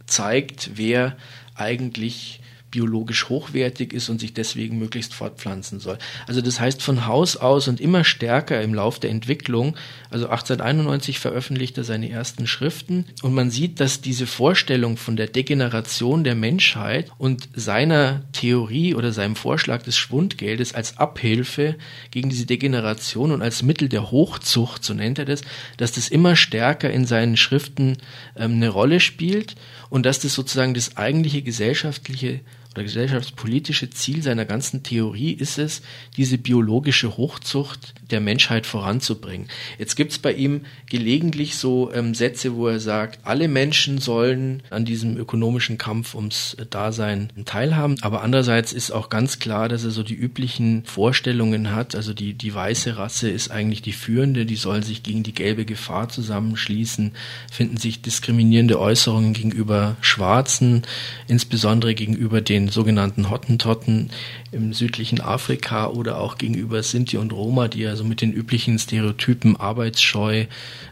zeigt, 0.06 0.72
wer 0.74 1.16
eigentlich 1.54 2.39
biologisch 2.70 3.28
hochwertig 3.28 3.92
ist 3.92 4.08
und 4.08 4.20
sich 4.20 4.32
deswegen 4.32 4.78
möglichst 4.78 5.14
fortpflanzen 5.14 5.80
soll. 5.80 5.98
Also 6.26 6.40
das 6.40 6.60
heißt 6.60 6.82
von 6.82 7.06
Haus 7.06 7.36
aus 7.36 7.68
und 7.68 7.80
immer 7.80 8.04
stärker 8.04 8.60
im 8.62 8.74
Lauf 8.74 8.98
der 9.00 9.10
Entwicklung, 9.10 9.76
also 10.10 10.26
1891 10.26 11.18
veröffentlicht 11.18 11.78
er 11.78 11.84
seine 11.84 12.10
ersten 12.10 12.46
Schriften 12.46 13.06
und 13.22 13.34
man 13.34 13.50
sieht, 13.50 13.80
dass 13.80 14.00
diese 14.00 14.26
Vorstellung 14.26 14.96
von 14.96 15.16
der 15.16 15.26
Degeneration 15.26 16.24
der 16.24 16.34
Menschheit 16.34 17.10
und 17.18 17.48
seiner 17.54 18.22
Theorie 18.32 18.94
oder 18.94 19.12
seinem 19.12 19.36
Vorschlag 19.36 19.82
des 19.82 19.96
Schwundgeldes 19.96 20.74
als 20.74 20.98
Abhilfe 20.98 21.76
gegen 22.10 22.30
diese 22.30 22.46
Degeneration 22.46 23.32
und 23.32 23.42
als 23.42 23.62
Mittel 23.62 23.88
der 23.88 24.10
Hochzucht, 24.10 24.84
so 24.84 24.94
nennt 24.94 25.18
er 25.18 25.24
das, 25.24 25.42
dass 25.76 25.92
das 25.92 26.08
immer 26.08 26.36
stärker 26.36 26.90
in 26.90 27.06
seinen 27.06 27.36
Schriften 27.36 27.98
ähm, 28.36 28.54
eine 28.54 28.68
Rolle 28.68 29.00
spielt 29.00 29.56
und 29.88 30.06
dass 30.06 30.20
das 30.20 30.34
sozusagen 30.34 30.74
das 30.74 30.96
eigentliche 30.96 31.42
gesellschaftliche 31.42 32.40
oder 32.74 32.84
gesellschaftspolitische 32.84 33.90
Ziel 33.90 34.22
seiner 34.22 34.44
ganzen 34.44 34.84
Theorie 34.84 35.32
ist 35.32 35.58
es, 35.58 35.82
diese 36.16 36.38
biologische 36.38 37.16
Hochzucht 37.16 37.94
der 38.10 38.20
Menschheit 38.20 38.64
voranzubringen. 38.64 39.48
Jetzt 39.78 39.96
gibt 39.96 40.12
es 40.12 40.18
bei 40.18 40.32
ihm 40.32 40.62
gelegentlich 40.88 41.56
so 41.56 41.92
ähm, 41.92 42.14
Sätze, 42.14 42.54
wo 42.54 42.68
er 42.68 42.78
sagt, 42.78 43.26
alle 43.26 43.48
Menschen 43.48 43.98
sollen 43.98 44.62
an 44.70 44.84
diesem 44.84 45.16
ökonomischen 45.16 45.78
Kampf 45.78 46.14
ums 46.14 46.56
Dasein 46.70 47.32
teilhaben, 47.44 47.96
aber 48.02 48.22
andererseits 48.22 48.72
ist 48.72 48.92
auch 48.92 49.08
ganz 49.08 49.40
klar, 49.40 49.68
dass 49.68 49.84
er 49.84 49.90
so 49.90 50.04
die 50.04 50.14
üblichen 50.14 50.84
Vorstellungen 50.84 51.74
hat, 51.74 51.96
also 51.96 52.14
die, 52.14 52.34
die 52.34 52.54
weiße 52.54 52.96
Rasse 52.96 53.30
ist 53.30 53.50
eigentlich 53.50 53.82
die 53.82 53.92
führende, 53.92 54.46
die 54.46 54.56
soll 54.56 54.84
sich 54.84 55.02
gegen 55.02 55.24
die 55.24 55.34
gelbe 55.34 55.64
Gefahr 55.64 56.08
zusammenschließen, 56.08 57.12
finden 57.50 57.78
sich 57.78 58.00
diskriminierende 58.00 58.78
Äußerungen 58.78 59.32
gegenüber 59.32 59.96
Schwarzen, 60.00 60.82
insbesondere 61.26 61.94
gegenüber 61.94 62.40
den 62.40 62.59
den 62.60 62.68
sogenannten 62.68 63.30
Hottentotten 63.30 64.10
im 64.52 64.72
südlichen 64.72 65.20
Afrika 65.20 65.86
oder 65.86 66.18
auch 66.18 66.36
gegenüber 66.36 66.82
Sinti 66.82 67.16
und 67.16 67.32
Roma, 67.32 67.68
die 67.68 67.80
ja 67.80 67.94
so 67.94 68.04
mit 68.04 68.20
den 68.20 68.32
üblichen 68.32 68.78
Stereotypen 68.78 69.56
arbeitsscheu, 69.56 70.46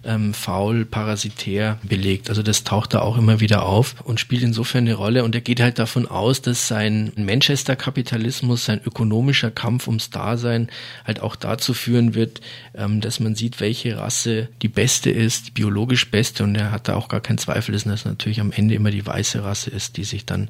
ähm, 0.04 0.32
faul, 0.32 0.84
parasitär 0.84 1.78
belegt. 1.82 2.28
Also 2.28 2.42
das 2.42 2.62
taucht 2.62 2.94
da 2.94 3.00
auch 3.00 3.18
immer 3.18 3.40
wieder 3.40 3.64
auf 3.64 3.96
und 4.04 4.20
spielt 4.20 4.42
insofern 4.42 4.84
eine 4.84 4.94
Rolle. 4.94 5.24
Und 5.24 5.34
er 5.34 5.40
geht 5.40 5.60
halt 5.60 5.78
davon 5.78 6.06
aus, 6.06 6.40
dass 6.40 6.68
sein 6.68 7.12
Manchester-Kapitalismus, 7.16 8.64
sein 8.64 8.80
ökonomischer 8.84 9.50
Kampf 9.50 9.88
ums 9.88 10.10
Dasein 10.10 10.68
halt 11.04 11.20
auch 11.20 11.34
dazu 11.34 11.74
führen 11.74 12.14
wird, 12.14 12.40
ähm, 12.74 13.00
dass 13.00 13.18
man 13.18 13.34
sieht, 13.34 13.60
welche 13.60 13.98
Rasse 13.98 14.48
die 14.62 14.68
beste 14.68 15.10
ist, 15.10 15.48
die 15.48 15.52
biologisch 15.52 16.10
beste. 16.10 16.44
Und 16.44 16.54
er 16.54 16.70
hat 16.70 16.86
da 16.86 16.94
auch 16.94 17.08
gar 17.08 17.20
keinen 17.20 17.38
Zweifel, 17.38 17.72
dass 17.72 17.84
das 17.84 18.04
natürlich 18.04 18.40
am 18.40 18.52
Ende 18.52 18.74
immer 18.74 18.92
die 18.92 19.04
weiße 19.04 19.42
Rasse 19.42 19.70
ist, 19.70 19.96
die 19.96 20.04
sich 20.04 20.26
dann 20.26 20.48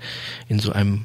in 0.49 0.59
so 0.59 0.73
einem 0.73 1.05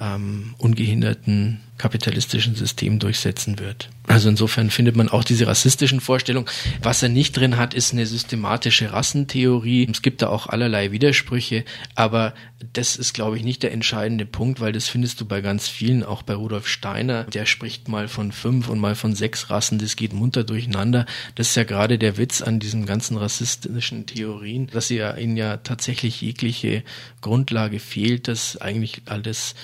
ähm, 0.00 0.54
ungehinderten 0.58 1.60
kapitalistischen 1.80 2.54
System 2.54 2.98
durchsetzen 2.98 3.58
wird. 3.58 3.88
Also 4.06 4.28
insofern 4.28 4.68
findet 4.68 4.96
man 4.96 5.08
auch 5.08 5.24
diese 5.24 5.46
rassistischen 5.46 6.00
Vorstellungen. 6.00 6.46
Was 6.82 7.02
er 7.02 7.08
nicht 7.08 7.34
drin 7.34 7.56
hat, 7.56 7.72
ist 7.72 7.94
eine 7.94 8.04
systematische 8.04 8.92
Rassentheorie. 8.92 9.88
Es 9.90 10.02
gibt 10.02 10.20
da 10.20 10.28
auch 10.28 10.46
allerlei 10.46 10.92
Widersprüche, 10.92 11.64
aber 11.94 12.34
das 12.74 12.96
ist, 12.96 13.14
glaube 13.14 13.38
ich, 13.38 13.44
nicht 13.44 13.62
der 13.62 13.72
entscheidende 13.72 14.26
Punkt, 14.26 14.60
weil 14.60 14.72
das 14.72 14.88
findest 14.88 15.22
du 15.22 15.24
bei 15.24 15.40
ganz 15.40 15.68
vielen, 15.68 16.04
auch 16.04 16.20
bei 16.22 16.34
Rudolf 16.34 16.68
Steiner. 16.68 17.24
Der 17.24 17.46
spricht 17.46 17.88
mal 17.88 18.08
von 18.08 18.30
fünf 18.30 18.68
und 18.68 18.78
mal 18.78 18.94
von 18.94 19.14
sechs 19.14 19.48
Rassen, 19.48 19.78
das 19.78 19.96
geht 19.96 20.12
munter 20.12 20.44
durcheinander. 20.44 21.06
Das 21.36 21.48
ist 21.48 21.56
ja 21.56 21.64
gerade 21.64 21.96
der 21.96 22.18
Witz 22.18 22.42
an 22.42 22.60
diesen 22.60 22.84
ganzen 22.84 23.16
rassistischen 23.16 24.04
Theorien, 24.04 24.66
dass 24.66 24.90
ja 24.90 25.16
ihnen 25.16 25.38
ja 25.38 25.56
tatsächlich 25.56 26.20
jegliche 26.20 26.82
Grundlage 27.22 27.80
fehlt, 27.80 28.28
dass 28.28 28.58
eigentlich 28.58 29.02
alles 29.06 29.54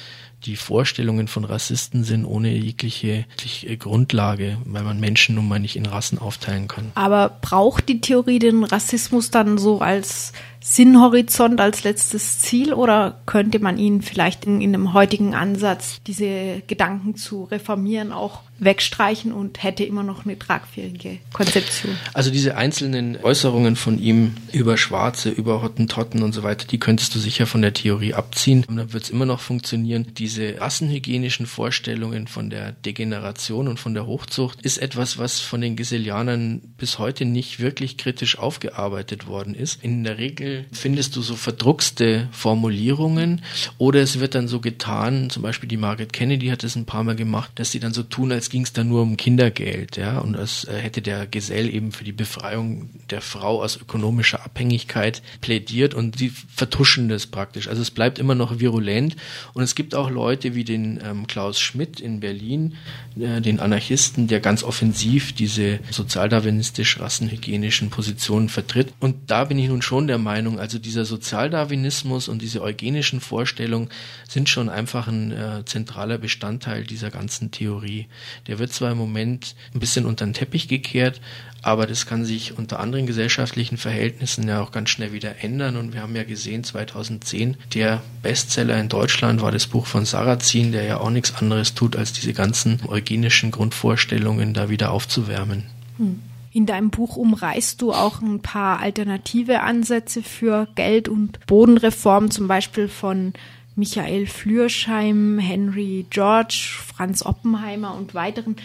die 0.44 0.56
Vorstellungen 0.56 1.28
von 1.28 1.44
Rassisten 1.44 2.04
sind 2.04 2.24
ohne 2.24 2.52
jegliche, 2.52 3.24
jegliche 3.30 3.76
Grundlage, 3.76 4.58
weil 4.64 4.82
man 4.82 5.00
Menschen 5.00 5.34
nun 5.34 5.48
mal 5.48 5.58
nicht 5.58 5.76
in 5.76 5.86
Rassen 5.86 6.18
aufteilen 6.18 6.68
kann. 6.68 6.92
Aber 6.94 7.38
braucht 7.40 7.88
die 7.88 8.00
Theorie 8.00 8.38
den 8.38 8.62
Rassismus 8.64 9.30
dann 9.30 9.58
so 9.58 9.80
als 9.80 10.32
Sinnhorizont 10.60 11.60
als 11.60 11.84
letztes 11.84 12.40
Ziel 12.40 12.72
oder 12.72 13.20
könnte 13.26 13.58
man 13.58 13.78
ihn 13.78 14.02
vielleicht 14.02 14.46
in, 14.46 14.60
in 14.60 14.74
einem 14.74 14.92
heutigen 14.92 15.34
Ansatz, 15.34 16.00
diese 16.06 16.62
Gedanken 16.66 17.16
zu 17.16 17.44
reformieren, 17.44 18.12
auch 18.12 18.40
wegstreichen 18.58 19.32
und 19.32 19.62
hätte 19.62 19.84
immer 19.84 20.02
noch 20.02 20.24
eine 20.24 20.38
tragfähige 20.38 21.18
Konzeption? 21.32 21.96
Also 22.14 22.30
diese 22.30 22.56
einzelnen 22.56 23.22
Äußerungen 23.22 23.76
von 23.76 23.98
ihm 23.98 24.34
über 24.52 24.76
Schwarze, 24.76 25.30
über 25.30 25.62
Hottentotten 25.62 26.22
und 26.22 26.32
so 26.32 26.42
weiter, 26.42 26.66
die 26.66 26.78
könntest 26.78 27.14
du 27.14 27.18
sicher 27.18 27.46
von 27.46 27.62
der 27.62 27.74
Theorie 27.74 28.14
abziehen. 28.14 28.64
Und 28.66 28.76
dann 28.76 28.92
wird 28.92 29.04
es 29.04 29.10
immer 29.10 29.26
noch 29.26 29.40
funktionieren. 29.40 30.06
Diese 30.16 30.60
rassenhygienischen 30.60 31.46
Vorstellungen 31.46 32.26
von 32.26 32.50
der 32.50 32.72
Degeneration 32.72 33.68
und 33.68 33.78
von 33.78 33.94
der 33.94 34.06
Hochzucht 34.06 34.62
ist 34.62 34.78
etwas, 34.78 35.18
was 35.18 35.40
von 35.40 35.60
den 35.60 35.76
Geselianern 35.76 36.62
bis 36.78 36.98
heute 36.98 37.24
nicht 37.24 37.60
wirklich 37.60 37.98
kritisch 37.98 38.38
aufgearbeitet 38.38 39.26
worden 39.26 39.54
ist. 39.54 39.82
In 39.82 40.04
der 40.04 40.18
Regel 40.18 40.55
findest 40.72 41.16
du 41.16 41.22
so 41.22 41.36
verdruckste 41.36 42.28
Formulierungen 42.32 43.42
oder 43.78 44.00
es 44.00 44.20
wird 44.20 44.34
dann 44.34 44.48
so 44.48 44.60
getan, 44.60 45.30
zum 45.30 45.42
Beispiel 45.42 45.68
die 45.68 45.76
Margaret 45.76 46.12
Kennedy 46.12 46.48
hat 46.48 46.62
das 46.62 46.76
ein 46.76 46.86
paar 46.86 47.04
Mal 47.04 47.16
gemacht, 47.16 47.52
dass 47.56 47.70
sie 47.70 47.80
dann 47.80 47.94
so 47.94 48.02
tun, 48.02 48.32
als 48.32 48.50
ging 48.50 48.62
es 48.62 48.72
da 48.72 48.84
nur 48.84 49.02
um 49.02 49.16
Kindergeld, 49.16 49.96
ja, 49.96 50.18
und 50.18 50.36
als 50.36 50.64
äh, 50.64 50.78
hätte 50.78 51.02
der 51.02 51.26
Gesell 51.26 51.72
eben 51.72 51.92
für 51.92 52.04
die 52.04 52.12
Befreiung 52.12 52.90
der 53.10 53.20
Frau 53.20 53.62
aus 53.62 53.76
ökonomischer 53.76 54.44
Abhängigkeit 54.44 55.22
plädiert 55.40 55.94
und 55.94 56.18
sie 56.18 56.30
vertuschen 56.30 57.08
das 57.08 57.26
praktisch. 57.26 57.68
Also 57.68 57.82
es 57.82 57.90
bleibt 57.90 58.18
immer 58.18 58.34
noch 58.34 58.60
virulent 58.60 59.16
und 59.54 59.62
es 59.62 59.74
gibt 59.74 59.94
auch 59.94 60.10
Leute 60.10 60.54
wie 60.54 60.64
den 60.64 61.00
ähm, 61.04 61.26
Klaus 61.26 61.60
Schmidt 61.60 62.00
in 62.00 62.20
Berlin, 62.20 62.74
äh, 63.18 63.40
den 63.40 63.60
Anarchisten, 63.60 64.26
der 64.26 64.40
ganz 64.40 64.62
offensiv 64.62 65.32
diese 65.32 65.80
sozialdarwinistisch-rassenhygienischen 65.90 67.90
Positionen 67.90 68.48
vertritt. 68.48 68.92
Und 69.00 69.30
da 69.30 69.44
bin 69.44 69.58
ich 69.58 69.68
nun 69.68 69.82
schon 69.82 70.06
der 70.06 70.18
Meinung, 70.18 70.35
Meinung. 70.36 70.60
Also 70.60 70.78
dieser 70.78 71.06
Sozialdarwinismus 71.06 72.28
und 72.28 72.42
diese 72.42 72.60
eugenischen 72.60 73.20
Vorstellungen 73.20 73.88
sind 74.28 74.50
schon 74.50 74.68
einfach 74.68 75.08
ein 75.08 75.32
äh, 75.32 75.64
zentraler 75.64 76.18
Bestandteil 76.18 76.84
dieser 76.84 77.10
ganzen 77.10 77.50
Theorie. 77.50 78.06
Der 78.46 78.58
wird 78.58 78.70
zwar 78.70 78.92
im 78.92 78.98
Moment 78.98 79.54
ein 79.72 79.80
bisschen 79.80 80.04
unter 80.04 80.26
den 80.26 80.34
Teppich 80.34 80.68
gekehrt, 80.68 81.22
aber 81.62 81.86
das 81.86 82.04
kann 82.04 82.26
sich 82.26 82.58
unter 82.58 82.80
anderen 82.80 83.06
gesellschaftlichen 83.06 83.78
Verhältnissen 83.78 84.46
ja 84.46 84.60
auch 84.60 84.72
ganz 84.72 84.90
schnell 84.90 85.14
wieder 85.14 85.42
ändern. 85.42 85.76
Und 85.76 85.94
wir 85.94 86.02
haben 86.02 86.14
ja 86.14 86.24
gesehen, 86.24 86.64
2010, 86.64 87.56
der 87.72 88.02
Bestseller 88.22 88.78
in 88.78 88.90
Deutschland 88.90 89.40
war 89.40 89.52
das 89.52 89.66
Buch 89.66 89.86
von 89.86 90.04
Sarrazin, 90.04 90.70
der 90.72 90.84
ja 90.84 90.98
auch 90.98 91.10
nichts 91.10 91.34
anderes 91.34 91.72
tut, 91.72 91.96
als 91.96 92.12
diese 92.12 92.34
ganzen 92.34 92.80
eugenischen 92.86 93.52
Grundvorstellungen 93.52 94.52
da 94.52 94.68
wieder 94.68 94.90
aufzuwärmen. 94.90 95.64
Hm. 95.96 96.20
In 96.56 96.64
deinem 96.64 96.88
Buch 96.88 97.16
umreißt 97.16 97.82
du 97.82 97.92
auch 97.92 98.22
ein 98.22 98.40
paar 98.40 98.80
alternative 98.80 99.60
Ansätze 99.60 100.22
für 100.22 100.66
Geld- 100.74 101.06
und 101.06 101.44
Bodenreform, 101.44 102.30
zum 102.30 102.48
Beispiel 102.48 102.88
von 102.88 103.34
Michael 103.74 104.26
Flürsheim, 104.26 105.38
Henry 105.38 106.06
George, 106.08 106.78
Franz 106.82 107.26
Oppenheimer 107.26 107.94
und 107.94 108.14
weiteren. 108.14 108.56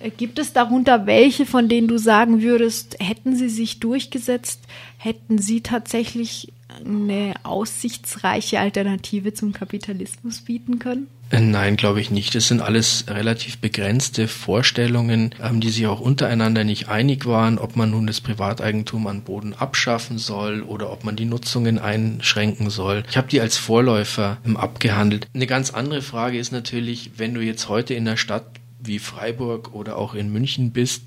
Äh, 0.00 0.10
gibt 0.10 0.40
es 0.40 0.54
darunter 0.54 1.06
welche, 1.06 1.46
von 1.46 1.68
denen 1.68 1.86
du 1.86 1.98
sagen 1.98 2.42
würdest, 2.42 2.96
hätten 2.98 3.36
sie 3.36 3.48
sich 3.48 3.78
durchgesetzt, 3.78 4.62
hätten 4.98 5.38
sie 5.38 5.60
tatsächlich 5.60 6.52
eine 6.84 7.34
aussichtsreiche 7.42 8.60
Alternative 8.60 9.34
zum 9.34 9.52
Kapitalismus 9.52 10.42
bieten 10.42 10.78
können? 10.78 11.08
Äh, 11.30 11.40
nein, 11.40 11.76
glaube 11.76 12.00
ich 12.00 12.10
nicht. 12.10 12.34
Das 12.34 12.48
sind 12.48 12.60
alles 12.60 13.04
relativ 13.08 13.58
begrenzte 13.58 14.28
Vorstellungen, 14.28 15.34
ähm, 15.42 15.60
die 15.60 15.70
sich 15.70 15.86
auch 15.86 16.00
untereinander 16.00 16.62
nicht 16.62 16.88
einig 16.88 17.26
waren, 17.26 17.58
ob 17.58 17.74
man 17.76 17.90
nun 17.90 18.06
das 18.06 18.20
Privateigentum 18.20 19.06
an 19.08 19.22
Boden 19.22 19.52
abschaffen 19.52 20.18
soll 20.18 20.62
oder 20.62 20.92
ob 20.92 21.02
man 21.04 21.16
die 21.16 21.24
Nutzungen 21.24 21.78
einschränken 21.78 22.70
soll. 22.70 23.02
Ich 23.10 23.16
habe 23.16 23.28
die 23.28 23.40
als 23.40 23.56
Vorläufer 23.56 24.38
ähm, 24.46 24.56
abgehandelt. 24.56 25.26
Eine 25.34 25.46
ganz 25.46 25.70
andere 25.70 26.02
Frage 26.02 26.38
ist 26.38 26.52
natürlich, 26.52 27.12
wenn 27.16 27.34
du 27.34 27.40
jetzt 27.40 27.68
heute 27.68 27.94
in 27.94 28.04
der 28.04 28.16
Stadt 28.16 28.46
wie 28.78 29.00
Freiburg 29.00 29.74
oder 29.74 29.96
auch 29.96 30.14
in 30.14 30.32
München 30.32 30.70
bist 30.70 31.02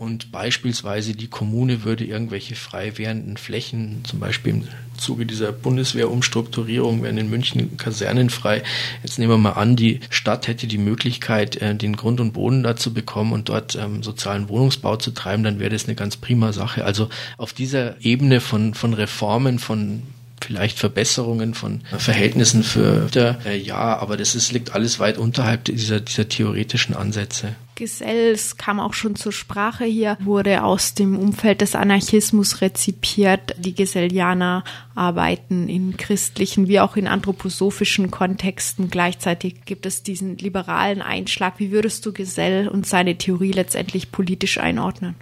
und 0.00 0.32
beispielsweise 0.32 1.12
die 1.12 1.26
Kommune 1.26 1.84
würde 1.84 2.06
irgendwelche 2.06 2.54
frei 2.54 2.96
werdenden 2.96 3.36
Flächen, 3.36 4.00
zum 4.04 4.18
Beispiel 4.18 4.54
im 4.54 4.68
Zuge 4.96 5.26
dieser 5.26 5.52
Bundeswehrumstrukturierung 5.52 7.02
werden 7.02 7.18
in 7.18 7.28
München 7.28 7.76
Kasernen 7.76 8.30
frei. 8.30 8.62
Jetzt 9.02 9.18
nehmen 9.18 9.32
wir 9.32 9.36
mal 9.36 9.60
an, 9.60 9.76
die 9.76 10.00
Stadt 10.08 10.48
hätte 10.48 10.66
die 10.66 10.78
Möglichkeit, 10.78 11.56
äh, 11.56 11.74
den 11.74 11.96
Grund 11.96 12.18
und 12.18 12.32
Boden 12.32 12.62
dazu 12.62 12.94
bekommen 12.94 13.34
und 13.34 13.50
dort 13.50 13.74
ähm, 13.74 14.02
sozialen 14.02 14.48
Wohnungsbau 14.48 14.96
zu 14.96 15.10
treiben, 15.10 15.44
dann 15.44 15.58
wäre 15.58 15.68
das 15.68 15.84
eine 15.84 15.96
ganz 15.96 16.16
prima 16.16 16.54
Sache. 16.54 16.86
Also 16.86 17.10
auf 17.36 17.52
dieser 17.52 18.02
Ebene 18.02 18.40
von, 18.40 18.72
von 18.72 18.94
Reformen, 18.94 19.58
von 19.58 20.04
vielleicht 20.42 20.78
Verbesserungen 20.78 21.52
von 21.52 21.82
Verhältnissen 21.98 22.62
für 22.62 23.06
äh, 23.44 23.58
ja, 23.58 23.98
aber 23.98 24.16
das 24.16 24.34
ist, 24.34 24.50
liegt 24.52 24.74
alles 24.74 24.98
weit 24.98 25.18
unterhalb 25.18 25.64
dieser, 25.66 26.00
dieser 26.00 26.26
theoretischen 26.26 26.96
Ansätze. 26.96 27.54
Gesell, 27.80 28.32
es 28.32 28.58
kam 28.58 28.78
auch 28.78 28.92
schon 28.92 29.16
zur 29.16 29.32
Sprache 29.32 29.86
hier, 29.86 30.18
wurde 30.20 30.64
aus 30.64 30.92
dem 30.92 31.18
Umfeld 31.18 31.62
des 31.62 31.74
Anarchismus 31.74 32.60
rezipiert. 32.60 33.54
Die 33.56 33.74
Gesellianer 33.74 34.64
arbeiten 34.94 35.66
in 35.66 35.96
christlichen 35.96 36.68
wie 36.68 36.78
auch 36.78 36.96
in 36.96 37.06
anthroposophischen 37.06 38.10
Kontexten. 38.10 38.90
Gleichzeitig 38.90 39.64
gibt 39.64 39.86
es 39.86 40.02
diesen 40.02 40.36
liberalen 40.36 41.00
Einschlag. 41.00 41.54
Wie 41.56 41.70
würdest 41.70 42.04
du 42.04 42.12
Gesell 42.12 42.68
und 42.68 42.86
seine 42.86 43.16
Theorie 43.16 43.52
letztendlich 43.52 44.12
politisch 44.12 44.58
einordnen? 44.58 45.14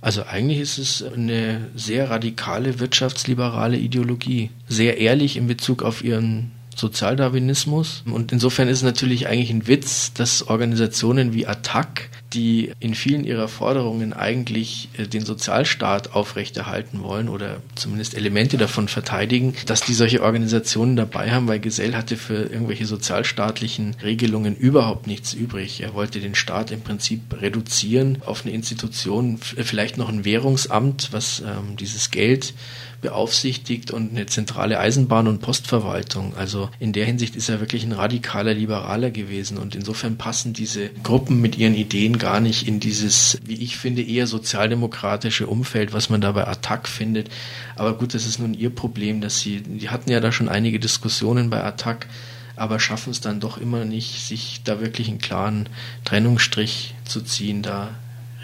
Also 0.00 0.24
eigentlich 0.24 0.58
ist 0.58 0.78
es 0.78 1.04
eine 1.04 1.70
sehr 1.76 2.10
radikale 2.10 2.80
wirtschaftsliberale 2.80 3.78
Ideologie, 3.78 4.50
sehr 4.66 4.98
ehrlich 4.98 5.36
in 5.36 5.46
Bezug 5.46 5.84
auf 5.84 6.02
ihren 6.02 6.50
Sozialdarwinismus. 6.82 8.02
Und 8.10 8.32
insofern 8.32 8.68
ist 8.68 8.78
es 8.78 8.82
natürlich 8.82 9.28
eigentlich 9.28 9.50
ein 9.50 9.68
Witz, 9.68 10.12
dass 10.12 10.48
Organisationen 10.48 11.32
wie 11.32 11.46
Attac, 11.46 12.10
die 12.32 12.72
in 12.80 12.94
vielen 12.94 13.24
ihrer 13.24 13.46
Forderungen 13.46 14.12
eigentlich 14.12 14.88
äh, 14.98 15.06
den 15.06 15.24
Sozialstaat 15.24 16.14
aufrechterhalten 16.14 17.02
wollen 17.02 17.28
oder 17.28 17.58
zumindest 17.76 18.14
Elemente 18.16 18.56
davon 18.56 18.88
verteidigen, 18.88 19.54
dass 19.66 19.82
die 19.82 19.94
solche 19.94 20.22
Organisationen 20.22 20.96
dabei 20.96 21.30
haben, 21.30 21.46
weil 21.46 21.60
Gesell 21.60 21.94
hatte 21.94 22.16
für 22.16 22.34
irgendwelche 22.34 22.86
sozialstaatlichen 22.86 23.94
Regelungen 24.02 24.56
überhaupt 24.56 25.06
nichts 25.06 25.34
übrig. 25.34 25.82
Er 25.82 25.94
wollte 25.94 26.18
den 26.18 26.34
Staat 26.34 26.72
im 26.72 26.80
Prinzip 26.80 27.20
reduzieren 27.40 28.18
auf 28.26 28.44
eine 28.44 28.54
Institution, 28.54 29.38
vielleicht 29.38 29.98
noch 29.98 30.08
ein 30.08 30.24
Währungsamt, 30.24 31.12
was 31.12 31.40
ähm, 31.40 31.76
dieses 31.76 32.10
Geld 32.10 32.54
beaufsichtigt 33.02 33.90
und 33.90 34.12
eine 34.12 34.26
zentrale 34.26 34.80
Eisenbahn- 34.80 35.28
und 35.28 35.42
Postverwaltung. 35.42 36.34
Also 36.36 36.70
in 36.78 36.92
der 36.92 37.04
Hinsicht 37.04 37.36
ist 37.36 37.50
er 37.50 37.60
wirklich 37.60 37.84
ein 37.84 37.92
radikaler 37.92 38.54
Liberaler 38.54 39.10
gewesen 39.10 39.58
und 39.58 39.74
insofern 39.74 40.16
passen 40.16 40.54
diese 40.54 40.88
Gruppen 41.02 41.40
mit 41.40 41.58
ihren 41.58 41.74
Ideen 41.74 42.16
gar 42.18 42.40
nicht 42.40 42.66
in 42.66 42.80
dieses, 42.80 43.38
wie 43.44 43.56
ich 43.56 43.76
finde, 43.76 44.02
eher 44.02 44.26
sozialdemokratische 44.26 45.48
Umfeld, 45.48 45.92
was 45.92 46.08
man 46.08 46.20
da 46.20 46.32
bei 46.32 46.46
Attac 46.46 46.88
findet. 46.88 47.28
Aber 47.76 47.98
gut, 47.98 48.14
das 48.14 48.24
ist 48.24 48.38
nun 48.38 48.54
ihr 48.54 48.70
Problem, 48.70 49.20
dass 49.20 49.40
sie, 49.40 49.60
die 49.60 49.90
hatten 49.90 50.10
ja 50.10 50.20
da 50.20 50.32
schon 50.32 50.48
einige 50.48 50.78
Diskussionen 50.78 51.50
bei 51.50 51.62
Attac, 51.62 52.06
aber 52.54 52.78
schaffen 52.78 53.10
es 53.10 53.20
dann 53.20 53.40
doch 53.40 53.58
immer 53.58 53.84
nicht, 53.84 54.24
sich 54.24 54.60
da 54.62 54.80
wirklich 54.80 55.08
einen 55.08 55.18
klaren 55.18 55.68
Trennungsstrich 56.04 56.94
zu 57.04 57.20
ziehen. 57.20 57.62
Da 57.62 57.90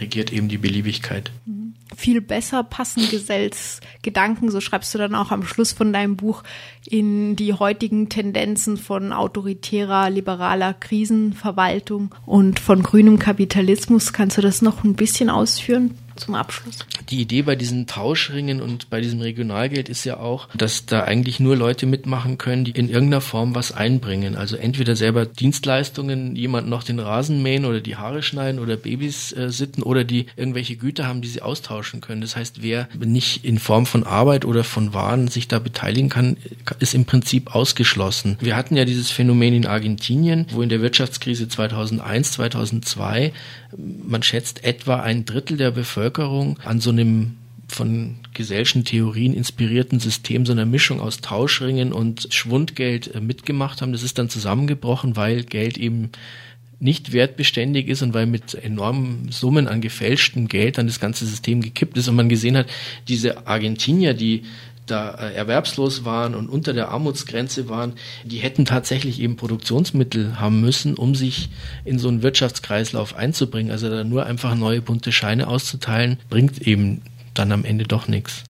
regiert 0.01 0.33
eben 0.33 0.49
die 0.49 0.59
Beliebigkeit. 0.59 1.31
Mhm 1.47 1.58
viel 1.99 2.21
besser 2.21 2.63
passen 2.63 3.09
Gesells 3.11 3.81
Gedanken, 4.03 4.53
so 4.53 4.61
schreibst 4.61 4.95
du 4.95 4.99
dann 4.99 5.17
auch 5.17 5.33
am 5.33 5.45
Schluss 5.45 5.73
von 5.73 5.93
deinem 5.93 6.15
Buch, 6.15 6.45
in 6.87 7.35
die 7.35 7.55
heutigen 7.55 8.09
Tendenzen 8.09 8.77
von 8.77 9.13
autoritärer, 9.13 10.09
liberaler 10.09 10.75
Krisenverwaltung 10.75 12.15
und 12.25 12.61
von 12.61 12.85
grünem 12.85 13.19
Kapitalismus. 13.19 14.13
Kannst 14.13 14.39
du 14.39 14.43
das 14.43 14.63
noch 14.63 14.85
ein 14.85 14.95
bisschen 14.95 15.29
ausführen? 15.29 15.99
Zum 16.18 16.35
Abschluss? 16.35 16.78
Die 17.11 17.20
Idee 17.20 17.42
bei 17.42 17.57
diesen 17.57 17.87
Tauschringen 17.87 18.61
und 18.61 18.90
bei 18.90 19.00
diesem 19.00 19.20
Regionalgeld 19.20 19.88
ist 19.88 20.04
ja 20.04 20.18
auch, 20.18 20.48
dass 20.54 20.87
da 20.87 21.04
eigentlich 21.04 21.40
nur 21.40 21.57
Leute 21.57 21.87
mitmachen 21.87 22.38
können, 22.38 22.64
die 22.64 22.72
in 22.72 22.88
irgendeiner 22.88 23.20
Form 23.20 23.54
was 23.54 23.72
einbringen. 23.72 24.37
Also 24.37 24.57
entweder 24.57 24.96
selber 24.96 25.26
Dienstleistungen, 25.26 26.37
jemand 26.37 26.68
noch 26.68 26.83
den 26.83 26.98
Rasen 26.98 27.42
mähen 27.42 27.64
oder 27.64 27.81
die 27.81 27.96
Haare 27.96 28.22
schneiden 28.22 28.61
oder 28.61 28.76
Babys 28.76 29.33
äh, 29.33 29.50
sitten 29.50 29.83
oder 29.83 30.04
die 30.04 30.26
irgendwelche 30.37 30.76
Güter 30.76 31.07
haben, 31.07 31.22
die 31.22 31.28
sie 31.28 31.42
austauschen 31.42 32.00
können. 32.00 32.20
Das 32.20 32.37
heißt, 32.37 32.62
wer 32.62 32.88
nicht 32.98 33.44
in 33.44 33.59
Form 33.59 33.87
von 33.87 34.04
Arbeit 34.04 34.44
oder 34.44 34.64
von 34.64 34.94
Waren 34.94 35.28
sich 35.28 35.48
da 35.48 35.59
beteiligen 35.59 36.09
kann, 36.09 36.37
ist 36.81 36.94
im 36.94 37.04
Prinzip 37.04 37.54
ausgeschlossen. 37.54 38.37
Wir 38.40 38.57
hatten 38.57 38.76
ja 38.76 38.85
dieses 38.85 39.11
Phänomen 39.11 39.54
in 39.54 39.66
Argentinien, 39.66 40.46
wo 40.50 40.62
in 40.62 40.68
der 40.68 40.83
Wirtschaftskrise 40.83 41.48
2001, 41.48 42.33
2002 42.33 43.33
man 43.76 44.22
schätzt 44.22 44.64
etwa 44.64 45.00
ein 45.00 45.26
Drittel 45.26 45.59
der 45.59 45.70
Bevölkerung 45.70 46.08
an 46.64 46.81
so 46.81 46.90
einem 46.90 47.37
von 47.68 48.16
gesellschen 48.33 48.85
Theorien 48.85 49.35
inspirierten 49.35 50.01
System 50.01 50.47
so 50.47 50.53
einer 50.53 50.64
Mischung 50.64 51.01
aus 51.01 51.21
Tauschringen 51.21 51.92
und 51.92 52.29
Schwundgeld 52.31 53.14
äh, 53.14 53.21
mitgemacht 53.21 53.83
haben. 53.83 53.92
Das 53.92 54.03
ist 54.03 54.18
dann 54.18 54.31
zusammengebrochen, 54.31 55.16
weil 55.16 55.44
Geld 55.44 55.77
eben 55.77 56.11
nicht 56.81 57.12
wertbeständig 57.12 57.88
ist 57.88 58.03
und 58.03 58.14
weil 58.14 58.27
mit 58.27 58.55
enormen 58.55 59.31
Summen 59.31 59.66
an 59.66 59.81
gefälschtem 59.81 60.47
Geld 60.47 60.79
dann 60.79 60.87
das 60.87 61.01
ganze 61.01 61.27
System 61.27 61.61
gekippt 61.61 61.97
ist 61.99 62.09
und 62.09 62.14
man 62.14 62.29
gesehen 62.29 62.57
hat, 62.57 62.68
diese 63.09 63.47
Argentinier, 63.47 64.14
die 64.14 64.44
da 64.90 65.11
äh, 65.11 65.35
erwerbslos 65.35 66.05
waren 66.05 66.35
und 66.35 66.48
unter 66.48 66.72
der 66.72 66.88
Armutsgrenze 66.90 67.68
waren, 67.68 67.94
die 68.24 68.38
hätten 68.38 68.64
tatsächlich 68.64 69.20
eben 69.20 69.37
Produktionsmittel 69.37 70.40
haben 70.40 70.61
müssen, 70.61 70.94
um 70.94 71.14
sich 71.14 71.51
in 71.85 71.98
so 71.98 72.09
einen 72.09 72.22
Wirtschaftskreislauf 72.22 73.14
einzubringen. 73.16 73.70
Also 73.70 73.88
da 73.88 74.05
nur 74.05 74.27
einfach 74.27 74.55
neue 74.55 74.83
bunte 74.83 75.12
Scheine 75.12 75.46
auszuteilen, 75.48 76.18
bringt 76.29 76.66
eben 76.66 77.03
dann 77.35 77.53
am 77.53 77.64
Ende 77.64 77.85
doch 77.85 78.09
nichts. 78.09 78.44